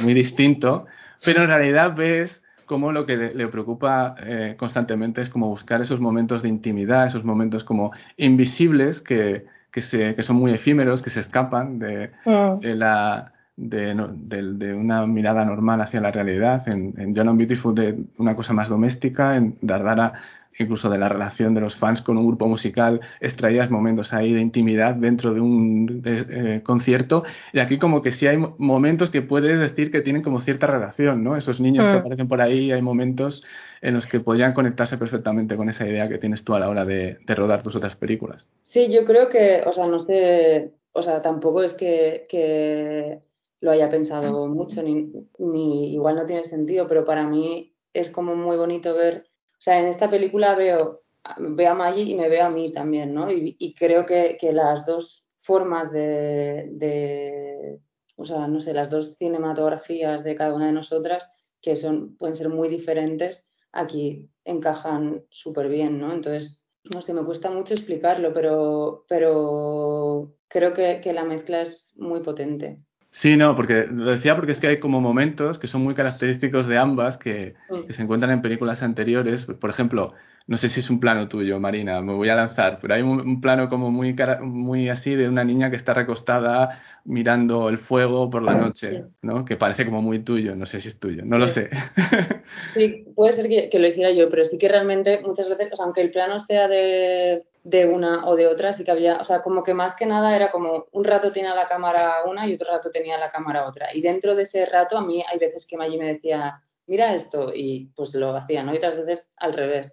muy 0.00 0.14
distinto, 0.14 0.86
pero 1.22 1.42
en 1.42 1.48
realidad 1.48 1.94
ves 1.94 2.40
como 2.70 2.92
lo 2.92 3.04
que 3.04 3.16
le, 3.16 3.48
preocupa 3.48 4.14
eh, 4.24 4.54
constantemente 4.56 5.20
es 5.22 5.28
como 5.28 5.48
buscar 5.48 5.80
esos 5.80 5.98
momentos 5.98 6.40
de 6.40 6.48
intimidad, 6.48 7.08
esos 7.08 7.24
momentos 7.24 7.64
como 7.64 7.90
invisibles 8.16 9.00
que, 9.00 9.44
que, 9.72 9.80
se, 9.80 10.14
que 10.14 10.22
son 10.22 10.36
muy 10.36 10.52
efímeros, 10.52 11.02
que 11.02 11.10
se 11.10 11.18
escapan 11.18 11.80
de, 11.80 12.12
mm. 12.24 12.60
de 12.60 12.76
la 12.76 13.32
de, 13.56 14.72
una 14.72 15.04
mirada 15.04 15.44
normal 15.44 15.80
hacia 15.80 16.00
la 16.00 16.12
realidad. 16.12 16.68
En, 16.68 16.94
en 16.96 17.12
John 17.12 17.36
Beautiful 17.36 17.74
de 17.74 18.04
una 18.18 18.36
cosa 18.36 18.52
más 18.52 18.68
doméstica, 18.68 19.34
en 19.34 19.58
Dardara 19.62 20.12
incluso 20.58 20.90
de 20.90 20.98
la 20.98 21.08
relación 21.08 21.54
de 21.54 21.60
los 21.60 21.74
fans 21.76 22.02
con 22.02 22.16
un 22.18 22.26
grupo 22.26 22.46
musical, 22.46 23.00
extraías 23.20 23.70
momentos 23.70 24.12
ahí 24.12 24.32
de 24.32 24.40
intimidad 24.40 24.94
dentro 24.94 25.32
de 25.32 25.40
un 25.40 26.02
eh, 26.04 26.60
concierto. 26.64 27.24
Y 27.52 27.60
aquí 27.60 27.78
como 27.78 28.02
que 28.02 28.12
sí 28.12 28.26
hay 28.26 28.36
momentos 28.58 29.10
que 29.10 29.22
puedes 29.22 29.58
decir 29.58 29.90
que 29.90 30.02
tienen 30.02 30.22
como 30.22 30.40
cierta 30.40 30.66
relación, 30.66 31.24
¿no? 31.24 31.36
Esos 31.36 31.60
niños 31.60 31.86
que 31.86 31.94
mm. 31.94 31.98
aparecen 31.98 32.28
por 32.28 32.40
ahí, 32.40 32.72
hay 32.72 32.82
momentos 32.82 33.44
en 33.80 33.94
los 33.94 34.06
que 34.06 34.20
podrían 34.20 34.52
conectarse 34.52 34.98
perfectamente 34.98 35.56
con 35.56 35.70
esa 35.70 35.86
idea 35.86 36.08
que 36.08 36.18
tienes 36.18 36.44
tú 36.44 36.54
a 36.54 36.60
la 36.60 36.68
hora 36.68 36.84
de, 36.84 37.18
de 37.26 37.34
rodar 37.34 37.62
tus 37.62 37.76
otras 37.76 37.96
películas. 37.96 38.46
Sí, 38.64 38.92
yo 38.92 39.04
creo 39.04 39.28
que, 39.28 39.62
o 39.66 39.72
sea, 39.72 39.86
no 39.86 39.98
sé, 40.00 40.72
o 40.92 41.02
sea, 41.02 41.22
tampoco 41.22 41.62
es 41.62 41.72
que, 41.74 42.24
que 42.28 43.20
lo 43.60 43.70
haya 43.70 43.90
pensado 43.90 44.46
mucho, 44.48 44.82
ni, 44.82 45.10
ni 45.38 45.94
igual 45.94 46.16
no 46.16 46.26
tiene 46.26 46.44
sentido, 46.44 46.86
pero 46.88 47.04
para 47.04 47.26
mí 47.26 47.72
es 47.92 48.10
como 48.10 48.36
muy 48.36 48.56
bonito 48.56 48.94
ver, 48.94 49.26
o 49.60 49.62
sea, 49.62 49.78
en 49.78 49.88
esta 49.88 50.08
película 50.08 50.54
veo, 50.54 51.02
veo 51.36 51.70
a 51.70 51.74
Maggie 51.74 52.04
y 52.04 52.14
me 52.14 52.30
veo 52.30 52.46
a 52.46 52.50
mí 52.50 52.72
también, 52.72 53.12
¿no? 53.12 53.30
Y, 53.30 53.74
creo 53.74 54.06
que, 54.06 54.38
que, 54.40 54.54
las 54.54 54.86
dos 54.86 55.28
formas 55.42 55.92
de, 55.92 56.70
de, 56.72 57.78
o 58.16 58.24
sea, 58.24 58.48
no 58.48 58.62
sé, 58.62 58.72
las 58.72 58.88
dos 58.88 59.16
cinematografías 59.18 60.24
de 60.24 60.34
cada 60.34 60.54
una 60.54 60.68
de 60.68 60.72
nosotras, 60.72 61.28
que 61.60 61.76
son, 61.76 62.16
pueden 62.16 62.38
ser 62.38 62.48
muy 62.48 62.70
diferentes, 62.70 63.44
aquí 63.70 64.30
encajan 64.46 65.24
súper 65.28 65.68
bien, 65.68 66.00
¿no? 66.00 66.14
Entonces, 66.14 66.64
no 66.84 67.02
sé, 67.02 67.12
me 67.12 67.24
cuesta 67.24 67.50
mucho 67.50 67.74
explicarlo, 67.74 68.32
pero, 68.32 69.04
pero 69.08 70.36
creo 70.48 70.72
que, 70.72 71.02
que 71.02 71.12
la 71.12 71.24
mezcla 71.24 71.60
es 71.60 71.92
muy 71.96 72.20
potente. 72.20 72.78
Sí, 73.12 73.36
no, 73.36 73.56
porque 73.56 73.86
lo 73.90 74.10
decía 74.12 74.36
porque 74.36 74.52
es 74.52 74.60
que 74.60 74.68
hay 74.68 74.80
como 74.80 75.00
momentos 75.00 75.58
que 75.58 75.66
son 75.66 75.82
muy 75.82 75.94
característicos 75.94 76.66
de 76.68 76.78
ambas 76.78 77.18
que, 77.18 77.54
que, 77.86 77.92
se 77.92 78.02
encuentran 78.02 78.32
en 78.32 78.40
películas 78.40 78.82
anteriores. 78.82 79.44
Por 79.44 79.70
ejemplo, 79.70 80.14
no 80.46 80.56
sé 80.56 80.68
si 80.70 80.80
es 80.80 80.90
un 80.90 81.00
plano 81.00 81.28
tuyo, 81.28 81.60
Marina, 81.60 82.00
me 82.00 82.14
voy 82.14 82.28
a 82.28 82.34
lanzar, 82.34 82.78
pero 82.80 82.94
hay 82.94 83.02
un, 83.02 83.40
plano 83.40 83.68
como 83.68 83.90
muy, 83.90 84.16
muy 84.42 84.88
así 84.88 85.14
de 85.14 85.28
una 85.28 85.44
niña 85.44 85.70
que 85.70 85.76
está 85.76 85.94
recostada 85.94 86.82
mirando 87.04 87.68
el 87.68 87.78
fuego 87.78 88.28
por 88.30 88.42
la 88.42 88.54
noche, 88.54 89.04
¿no? 89.22 89.44
Que 89.44 89.56
parece 89.56 89.84
como 89.84 90.02
muy 90.02 90.20
tuyo, 90.20 90.56
no 90.56 90.66
sé 90.66 90.80
si 90.80 90.88
es 90.88 90.98
tuyo, 90.98 91.22
no 91.24 91.38
lo 91.38 91.48
sé. 91.48 91.70
Sí, 92.74 93.06
puede 93.14 93.36
ser 93.36 93.48
que, 93.48 93.70
que, 93.70 93.78
lo 93.78 93.86
hiciera 93.86 94.10
yo, 94.10 94.28
pero 94.28 94.44
sí 94.44 94.58
que 94.58 94.68
realmente 94.68 95.20
muchas 95.24 95.48
veces, 95.48 95.72
o 95.72 95.76
sea, 95.76 95.84
aunque 95.84 96.00
el 96.00 96.10
plano 96.10 96.40
sea 96.40 96.66
de 96.66 97.44
de 97.62 97.86
una 97.86 98.26
o 98.26 98.36
de 98.36 98.46
otra, 98.46 98.76
sí 98.76 98.84
que 98.84 98.90
había, 98.90 99.18
o 99.18 99.24
sea, 99.24 99.42
como 99.42 99.62
que 99.62 99.74
más 99.74 99.94
que 99.94 100.06
nada 100.06 100.34
era 100.34 100.50
como 100.50 100.86
un 100.92 101.04
rato 101.04 101.32
tenía 101.32 101.54
la 101.54 101.68
cámara 101.68 102.24
una 102.26 102.46
y 102.48 102.54
otro 102.54 102.70
rato 102.70 102.90
tenía 102.90 103.18
la 103.18 103.30
cámara 103.30 103.66
otra. 103.66 103.94
Y 103.94 104.00
dentro 104.00 104.34
de 104.34 104.44
ese 104.44 104.64
rato 104.66 104.96
a 104.96 105.04
mí 105.04 105.22
hay 105.30 105.38
veces 105.38 105.66
que 105.66 105.76
Maggie 105.76 105.98
me 105.98 106.14
decía, 106.14 106.60
mira 106.86 107.14
esto, 107.14 107.52
y 107.54 107.90
pues 107.94 108.14
lo 108.14 108.34
hacía, 108.36 108.62
¿no? 108.62 108.72
Y 108.72 108.78
otras 108.78 109.04
veces 109.04 109.28
al 109.36 109.52
revés. 109.52 109.92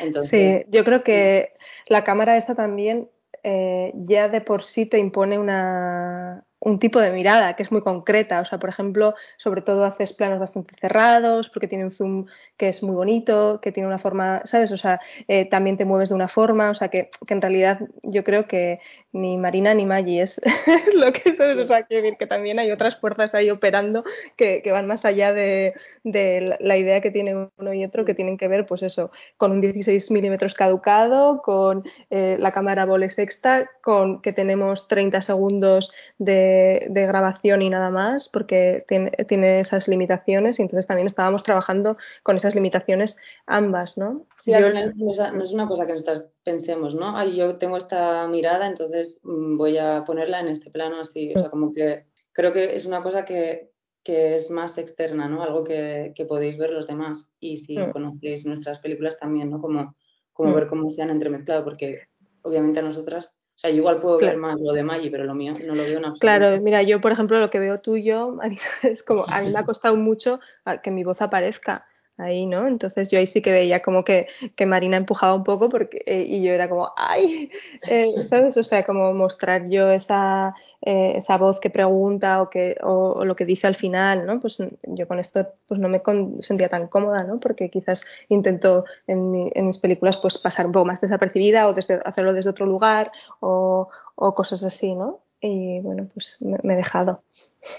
Entonces, 0.00 0.30
sí, 0.64 0.70
yo 0.70 0.84
creo 0.84 1.02
que 1.02 1.52
la 1.88 2.04
cámara 2.04 2.36
esta 2.36 2.54
también 2.54 3.08
eh, 3.42 3.92
ya 3.94 4.28
de 4.28 4.40
por 4.40 4.64
sí 4.64 4.86
te 4.86 4.98
impone 4.98 5.38
una, 5.38 6.45
un 6.60 6.78
tipo 6.78 7.00
de 7.00 7.10
mirada 7.10 7.54
que 7.54 7.62
es 7.62 7.70
muy 7.70 7.82
concreta. 7.82 8.40
O 8.40 8.44
sea, 8.44 8.58
por 8.58 8.70
ejemplo, 8.70 9.14
sobre 9.36 9.62
todo 9.62 9.84
haces 9.84 10.12
planos 10.12 10.40
bastante 10.40 10.74
cerrados 10.80 11.50
porque 11.50 11.68
tiene 11.68 11.84
un 11.84 11.92
zoom 11.92 12.26
que 12.56 12.68
es 12.68 12.82
muy 12.82 12.94
bonito, 12.94 13.60
que 13.60 13.72
tiene 13.72 13.86
una 13.86 13.98
forma, 13.98 14.42
¿sabes? 14.44 14.72
O 14.72 14.78
sea, 14.78 15.00
eh, 15.28 15.44
también 15.44 15.76
te 15.76 15.84
mueves 15.84 16.08
de 16.08 16.14
una 16.14 16.28
forma. 16.28 16.70
O 16.70 16.74
sea, 16.74 16.88
que, 16.88 17.10
en 17.28 17.42
realidad 17.42 17.80
yo 18.02 18.24
creo 18.24 18.46
que 18.48 18.80
ni 19.12 19.36
Marina 19.36 19.74
ni 19.74 19.84
Maggie 19.86 20.22
es 20.22 20.40
lo 20.94 21.12
que 21.12 21.34
sabes. 21.34 21.58
O 21.58 21.66
sea, 21.66 21.82
quiero 21.84 22.02
decir 22.02 22.18
que 22.18 22.26
también 22.26 22.58
hay 22.58 22.70
otras 22.70 22.96
fuerzas 22.96 23.34
ahí 23.34 23.50
operando 23.50 24.04
que, 24.36 24.62
van 24.72 24.86
más 24.86 25.04
allá 25.04 25.32
de, 25.32 25.74
la 26.04 26.76
idea 26.76 27.00
que 27.00 27.10
tiene 27.10 27.48
uno 27.56 27.72
y 27.72 27.84
otro, 27.84 28.04
que 28.04 28.14
tienen 28.14 28.36
que 28.36 28.48
ver, 28.48 28.66
pues 28.66 28.82
eso, 28.82 29.10
con 29.36 29.52
un 29.52 29.60
16 29.60 30.10
milímetros 30.10 30.54
caducado, 30.54 31.42
con 31.42 31.84
eh, 32.10 32.36
la 32.40 32.52
cámara 32.52 32.84
Bolex 32.84 33.14
sexta, 33.14 33.70
con 33.82 34.20
que 34.20 34.32
tenemos 34.32 34.88
30 34.88 35.22
segundos 35.22 35.92
de 36.18 36.55
de, 36.88 37.06
grabación 37.06 37.62
y 37.62 37.70
nada 37.70 37.90
más, 37.90 38.28
porque 38.28 38.84
tiene, 38.88 39.60
esas 39.60 39.88
limitaciones 39.88 40.58
y 40.58 40.62
entonces 40.62 40.86
también 40.86 41.06
estábamos 41.06 41.42
trabajando 41.42 41.96
con 42.22 42.36
esas 42.36 42.54
limitaciones 42.54 43.16
ambas, 43.46 43.96
¿no? 43.96 44.26
Sí, 44.44 44.52
no, 44.52 45.44
es 45.44 45.52
una 45.52 45.68
cosa 45.68 45.86
que 45.86 45.92
nosotras 45.92 46.26
pensemos, 46.44 46.94
¿no? 46.94 47.22
yo 47.28 47.56
tengo 47.56 47.76
esta 47.76 48.26
mirada, 48.28 48.66
entonces 48.66 49.18
mm, 49.22 49.56
voy 49.56 49.78
a 49.78 50.04
ponerla 50.04 50.40
en 50.40 50.48
este 50.48 50.70
plano 50.70 51.00
así, 51.00 51.32
o 51.34 51.40
sea, 51.40 51.50
como 51.50 51.72
que 51.72 52.04
creo 52.32 52.52
que 52.52 52.76
es 52.76 52.86
una 52.86 53.02
cosa 53.02 53.24
que, 53.24 53.70
que 54.04 54.36
es 54.36 54.50
más 54.50 54.78
externa, 54.78 55.28
¿no? 55.28 55.42
Algo 55.42 55.64
que, 55.64 56.12
que, 56.14 56.26
podéis 56.26 56.58
ver 56.58 56.70
los 56.70 56.86
demás 56.86 57.26
y 57.40 57.58
si 57.58 57.78
mm. 57.78 57.90
conocéis 57.90 58.46
nuestras 58.46 58.78
películas 58.78 59.18
también, 59.18 59.50
¿no? 59.50 59.60
Como, 59.60 59.96
como 60.32 60.50
mm. 60.50 60.54
ver 60.54 60.66
cómo 60.68 60.90
se 60.90 61.02
han 61.02 61.10
entremezclado, 61.10 61.64
porque 61.64 62.02
obviamente 62.42 62.78
a 62.78 62.82
nosotras 62.82 63.35
o 63.56 63.58
sea, 63.58 63.70
yo 63.70 63.76
igual 63.78 64.00
puedo 64.02 64.18
ver 64.18 64.36
más 64.36 64.60
lo 64.60 64.74
de 64.74 64.82
Maggi, 64.82 65.08
pero 65.08 65.24
lo 65.24 65.34
mío 65.34 65.54
no 65.66 65.74
lo 65.74 65.82
veo 65.82 65.98
nada. 65.98 66.14
Claro, 66.20 66.60
mira, 66.60 66.82
yo 66.82 67.00
por 67.00 67.12
ejemplo 67.12 67.40
lo 67.40 67.48
que 67.48 67.58
veo 67.58 67.80
tuyo, 67.80 68.36
es 68.82 69.02
como, 69.02 69.24
a 69.26 69.40
mí 69.40 69.50
me 69.50 69.58
ha 69.58 69.64
costado 69.64 69.96
mucho 69.96 70.40
que 70.82 70.90
mi 70.90 71.04
voz 71.04 71.22
aparezca 71.22 71.86
ahí, 72.18 72.46
¿no? 72.46 72.66
Entonces 72.66 73.10
yo 73.10 73.18
ahí 73.18 73.26
sí 73.26 73.42
que 73.42 73.52
veía 73.52 73.82
como 73.82 74.04
que, 74.04 74.26
que 74.56 74.66
Marina 74.66 74.96
empujaba 74.96 75.34
un 75.34 75.44
poco 75.44 75.68
porque, 75.68 76.02
eh, 76.06 76.24
y 76.26 76.42
yo 76.42 76.52
era 76.52 76.68
como, 76.68 76.92
¡ay! 76.96 77.50
Eh, 77.88 78.24
¿Sabes? 78.28 78.56
O 78.56 78.64
sea, 78.64 78.84
como 78.84 79.12
mostrar 79.12 79.68
yo 79.68 79.90
esa, 79.90 80.54
eh, 80.80 81.12
esa 81.16 81.36
voz 81.36 81.60
que 81.60 81.70
pregunta 81.70 82.42
o, 82.42 82.50
que, 82.50 82.76
o, 82.82 83.24
lo 83.24 83.36
que 83.36 83.44
dice 83.44 83.66
al 83.66 83.76
final, 83.76 84.26
¿no? 84.26 84.40
Pues 84.40 84.58
yo 84.82 85.06
con 85.06 85.18
esto 85.18 85.46
pues 85.68 85.78
no 85.78 85.88
me 85.88 86.02
sentía 86.40 86.68
tan 86.68 86.88
cómoda, 86.88 87.24
¿no? 87.24 87.38
Porque 87.38 87.70
quizás 87.70 88.04
intento 88.28 88.84
en, 89.06 89.50
en, 89.54 89.66
mis 89.66 89.78
películas 89.78 90.16
pues 90.16 90.38
pasar 90.38 90.66
un 90.66 90.72
poco 90.72 90.86
más 90.86 91.00
desapercibida 91.00 91.68
o 91.68 91.74
desde, 91.74 92.00
hacerlo 92.04 92.32
desde 92.32 92.50
otro 92.50 92.66
lugar 92.66 93.12
o, 93.40 93.88
o 94.16 94.34
cosas 94.34 94.62
así, 94.64 94.94
¿no? 94.94 95.20
Y 95.40 95.80
bueno, 95.80 96.08
pues 96.12 96.38
me 96.40 96.74
he 96.74 96.76
dejado. 96.76 97.22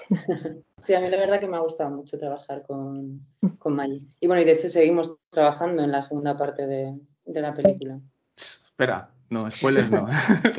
Sí, 0.86 0.94
a 0.94 1.02
mí 1.02 1.10
la 1.10 1.18
verdad 1.18 1.42
que 1.42 1.48
me 1.48 1.58
ha 1.58 1.60
gustado 1.60 1.90
mucho 1.90 2.18
trabajar 2.18 2.64
con, 2.66 3.20
con 3.60 3.76
Maggie. 3.76 4.04
Y 4.22 4.28
bueno, 4.28 4.42
y 4.42 4.46
de 4.46 4.54
hecho 4.54 4.70
seguimos 4.70 5.18
trabajando 5.32 5.84
en 5.84 5.92
la 5.92 6.02
segunda 6.02 6.38
parte 6.38 6.66
de, 6.66 6.98
de 7.26 7.42
la 7.42 7.54
película. 7.54 8.00
Espera, 8.38 9.10
no, 9.30 9.52
spoilers 9.52 9.92
no. 9.92 10.08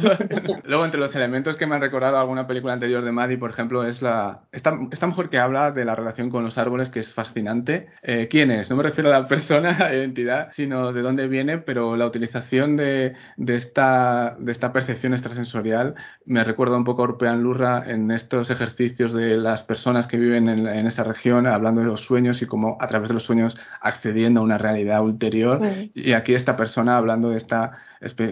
Luego, 0.65 0.85
entre 0.85 1.01
los 1.01 1.15
elementos 1.17 1.57
que 1.57 1.67
me 1.67 1.75
han 1.75 1.81
recordado 1.81 2.19
alguna 2.19 2.47
película 2.47 2.75
anterior 2.75 3.03
de 3.03 3.13
Maddie, 3.13 3.39
por 3.39 3.51
ejemplo, 3.51 3.85
es 3.85 4.03
la. 4.03 4.43
Esta, 4.53 4.79
esta 4.91 5.07
mujer 5.07 5.31
que 5.31 5.39
habla 5.39 5.71
de 5.71 5.87
la 5.87 5.95
relación 5.95 6.29
con 6.29 6.45
los 6.45 6.59
árboles, 6.59 6.91
que 6.91 7.01
es 7.01 7.13
fascinante. 7.15 7.89
Eh, 8.03 8.29
¿Quién 8.31 8.51
es? 8.51 8.69
No 8.69 8.77
me 8.77 8.83
refiero 8.83 9.09
a 9.09 9.19
la 9.19 9.27
persona, 9.27 9.71
a 9.79 9.89
la 9.89 9.95
identidad, 9.95 10.51
sino 10.55 10.93
de 10.93 11.01
dónde 11.01 11.29
viene, 11.29 11.59
pero 11.59 11.97
la 11.97 12.07
utilización 12.07 12.77
de, 12.77 13.15
de, 13.37 13.55
esta, 13.55 14.37
de 14.39 14.53
esta 14.53 14.73
percepción 14.73 15.15
extrasensorial 15.15 15.95
me 16.27 16.45
recuerda 16.45 16.77
un 16.77 16.85
poco 16.85 17.03
a 17.03 17.05
Orpean 17.05 17.43
Lurra 17.43 17.85
en 17.87 18.11
estos 18.11 18.51
ejercicios 18.51 19.15
de 19.15 19.39
las 19.39 19.63
personas 19.63 20.07
que 20.07 20.19
viven 20.19 20.51
en, 20.51 20.67
en, 20.67 20.87
esa 20.87 21.05
región, 21.05 21.47
hablando 21.47 21.81
de 21.81 21.87
los 21.87 22.03
sueños 22.03 22.43
y 22.43 22.47
cómo 22.47 22.77
a 22.81 22.87
través 22.87 23.09
de 23.09 23.15
los 23.15 23.25
sueños 23.25 23.59
accediendo 23.81 24.41
a 24.41 24.45
una 24.45 24.59
realidad 24.59 25.03
ulterior. 25.03 25.61
Y 25.95 26.13
aquí 26.13 26.35
esta 26.35 26.57
persona 26.57 26.99
hablando 26.99 27.31
de 27.31 27.39
esta 27.39 27.79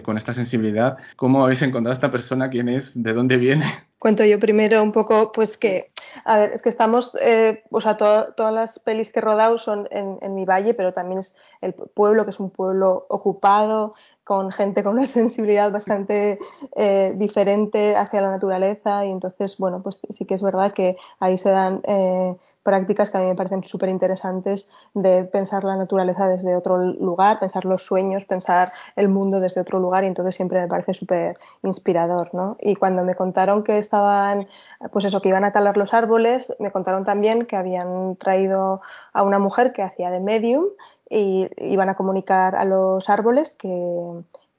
con 0.03 0.17
esta 0.17 0.33
sensibilidad. 0.33 0.97
¿Cómo 1.15 1.43
habéis 1.43 1.61
encontrado 1.61 1.93
a 1.93 1.95
esta 1.97 2.11
persona? 2.11 2.49
¿Quién 2.49 2.69
es? 2.69 2.91
¿De 2.93 3.13
dónde 3.13 3.37
viene? 3.37 3.65
Cuento 3.99 4.23
yo 4.23 4.39
primero 4.39 4.83
un 4.83 4.91
poco, 4.91 5.31
pues 5.31 5.57
que, 5.57 5.91
a 6.25 6.37
ver, 6.39 6.53
es 6.53 6.61
que 6.61 6.69
estamos, 6.69 7.15
eh, 7.21 7.63
o 7.71 7.81
sea, 7.81 7.97
todas 7.97 8.53
las 8.53 8.79
pelis 8.79 9.11
que 9.11 9.19
he 9.19 9.21
rodado 9.21 9.57
son 9.57 9.87
en, 9.91 10.17
en 10.21 10.35
mi 10.35 10.45
valle, 10.45 10.73
pero 10.73 10.93
también 10.93 11.19
es 11.19 11.35
el 11.61 11.73
pueblo, 11.73 12.25
que 12.25 12.31
es 12.31 12.39
un 12.39 12.49
pueblo 12.49 13.05
ocupado, 13.09 13.93
con 14.27 14.51
gente 14.51 14.83
con 14.83 14.97
una 14.97 15.07
sensibilidad 15.07 15.71
bastante 15.71 16.37
eh, 16.75 17.13
diferente 17.15 17.95
hacia 17.95 18.21
la 18.21 18.29
naturaleza 18.29 19.05
y 19.05 19.09
entonces, 19.09 19.57
bueno, 19.57 19.81
pues 19.81 20.01
sí 20.09 20.25
que 20.25 20.35
es 20.35 20.43
verdad 20.43 20.73
que 20.73 20.97
ahí 21.19 21.37
se 21.37 21.49
dan 21.49 21.79
eh, 21.85 22.35
prácticas 22.61 23.09
que 23.09 23.17
a 23.17 23.21
mí 23.21 23.27
me 23.27 23.35
parecen 23.35 23.63
súper 23.63 23.87
interesantes 23.87 24.69
de 24.93 25.23
pensar 25.23 25.63
la 25.63 25.77
naturaleza 25.77 26.27
desde 26.27 26.57
otro 26.57 26.77
lugar, 26.77 27.39
pensar 27.39 27.63
los 27.63 27.83
sueños, 27.83 28.25
pensar 28.25 28.73
el 28.97 29.07
mundo 29.07 29.39
desde 29.39 29.61
otro 29.61 29.79
lugar 29.79 30.03
y 30.03 30.07
entonces 30.07 30.35
siempre 30.35 30.59
me 30.59 30.67
parece 30.67 30.93
súper 30.93 31.37
inspirador, 31.63 32.33
¿no? 32.33 32.57
Y 32.59 32.75
cuando 32.75 33.05
me 33.05 33.15
contaron 33.15 33.63
que 33.63 33.77
estaban, 33.77 34.47
pues 34.91 35.05
eso, 35.05 35.21
que 35.21 35.29
iban 35.29 35.45
a 35.45 35.53
talar 35.53 35.77
los 35.77 35.86
árboles, 35.93 36.51
me 36.59 36.71
contaron 36.71 37.05
también 37.05 37.45
que 37.45 37.55
habían 37.55 38.15
traído 38.17 38.81
a 39.13 39.23
una 39.23 39.39
mujer 39.39 39.73
que 39.73 39.83
hacía 39.83 40.11
de 40.11 40.19
medium 40.19 40.65
y 41.09 41.49
iban 41.57 41.89
a 41.89 41.95
comunicar 41.95 42.55
a 42.55 42.65
los 42.65 43.09
árboles 43.09 43.55
que 43.57 43.69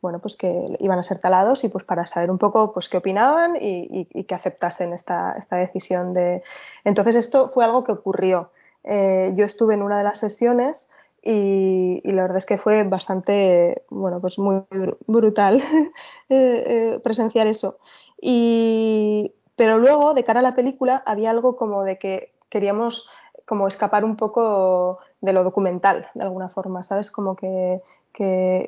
bueno, 0.00 0.20
pues 0.20 0.36
que 0.36 0.76
iban 0.78 0.98
a 0.98 1.02
ser 1.02 1.18
talados 1.18 1.64
y 1.64 1.68
pues 1.68 1.84
para 1.84 2.06
saber 2.06 2.30
un 2.30 2.38
poco 2.38 2.72
pues 2.72 2.88
qué 2.88 2.98
opinaban 2.98 3.56
y, 3.60 4.04
que 4.24 4.34
aceptasen 4.34 4.92
esta, 4.92 5.34
esta, 5.38 5.56
decisión 5.56 6.14
de. 6.14 6.42
Entonces 6.84 7.16
esto 7.16 7.50
fue 7.52 7.64
algo 7.64 7.84
que 7.84 7.92
ocurrió. 7.92 8.50
Eh, 8.84 9.32
yo 9.36 9.44
estuve 9.44 9.74
en 9.74 9.82
una 9.82 9.98
de 9.98 10.04
las 10.04 10.18
sesiones 10.18 10.88
y, 11.22 12.00
la 12.04 12.22
verdad 12.22 12.38
es 12.38 12.46
que 12.46 12.58
fue 12.58 12.84
bastante, 12.84 13.82
bueno, 13.90 14.20
pues 14.20 14.38
muy 14.38 14.62
brutal 15.06 15.60
eh, 16.28 16.64
eh, 16.66 17.00
presenciar 17.02 17.46
eso. 17.46 17.78
Y, 18.20 19.32
pero 19.58 19.78
luego, 19.78 20.14
de 20.14 20.24
cara 20.24 20.40
a 20.40 20.42
la 20.42 20.54
película, 20.54 21.02
había 21.04 21.30
algo 21.30 21.56
como 21.56 21.82
de 21.82 21.98
que 21.98 22.32
queríamos 22.48 23.06
como 23.48 23.66
escapar 23.66 24.04
un 24.04 24.16
poco 24.16 24.98
de 25.20 25.32
lo 25.32 25.42
documental, 25.42 26.06
de 26.14 26.22
alguna 26.22 26.50
forma, 26.50 26.82
¿sabes? 26.82 27.10
Como 27.10 27.34
que, 27.34 27.82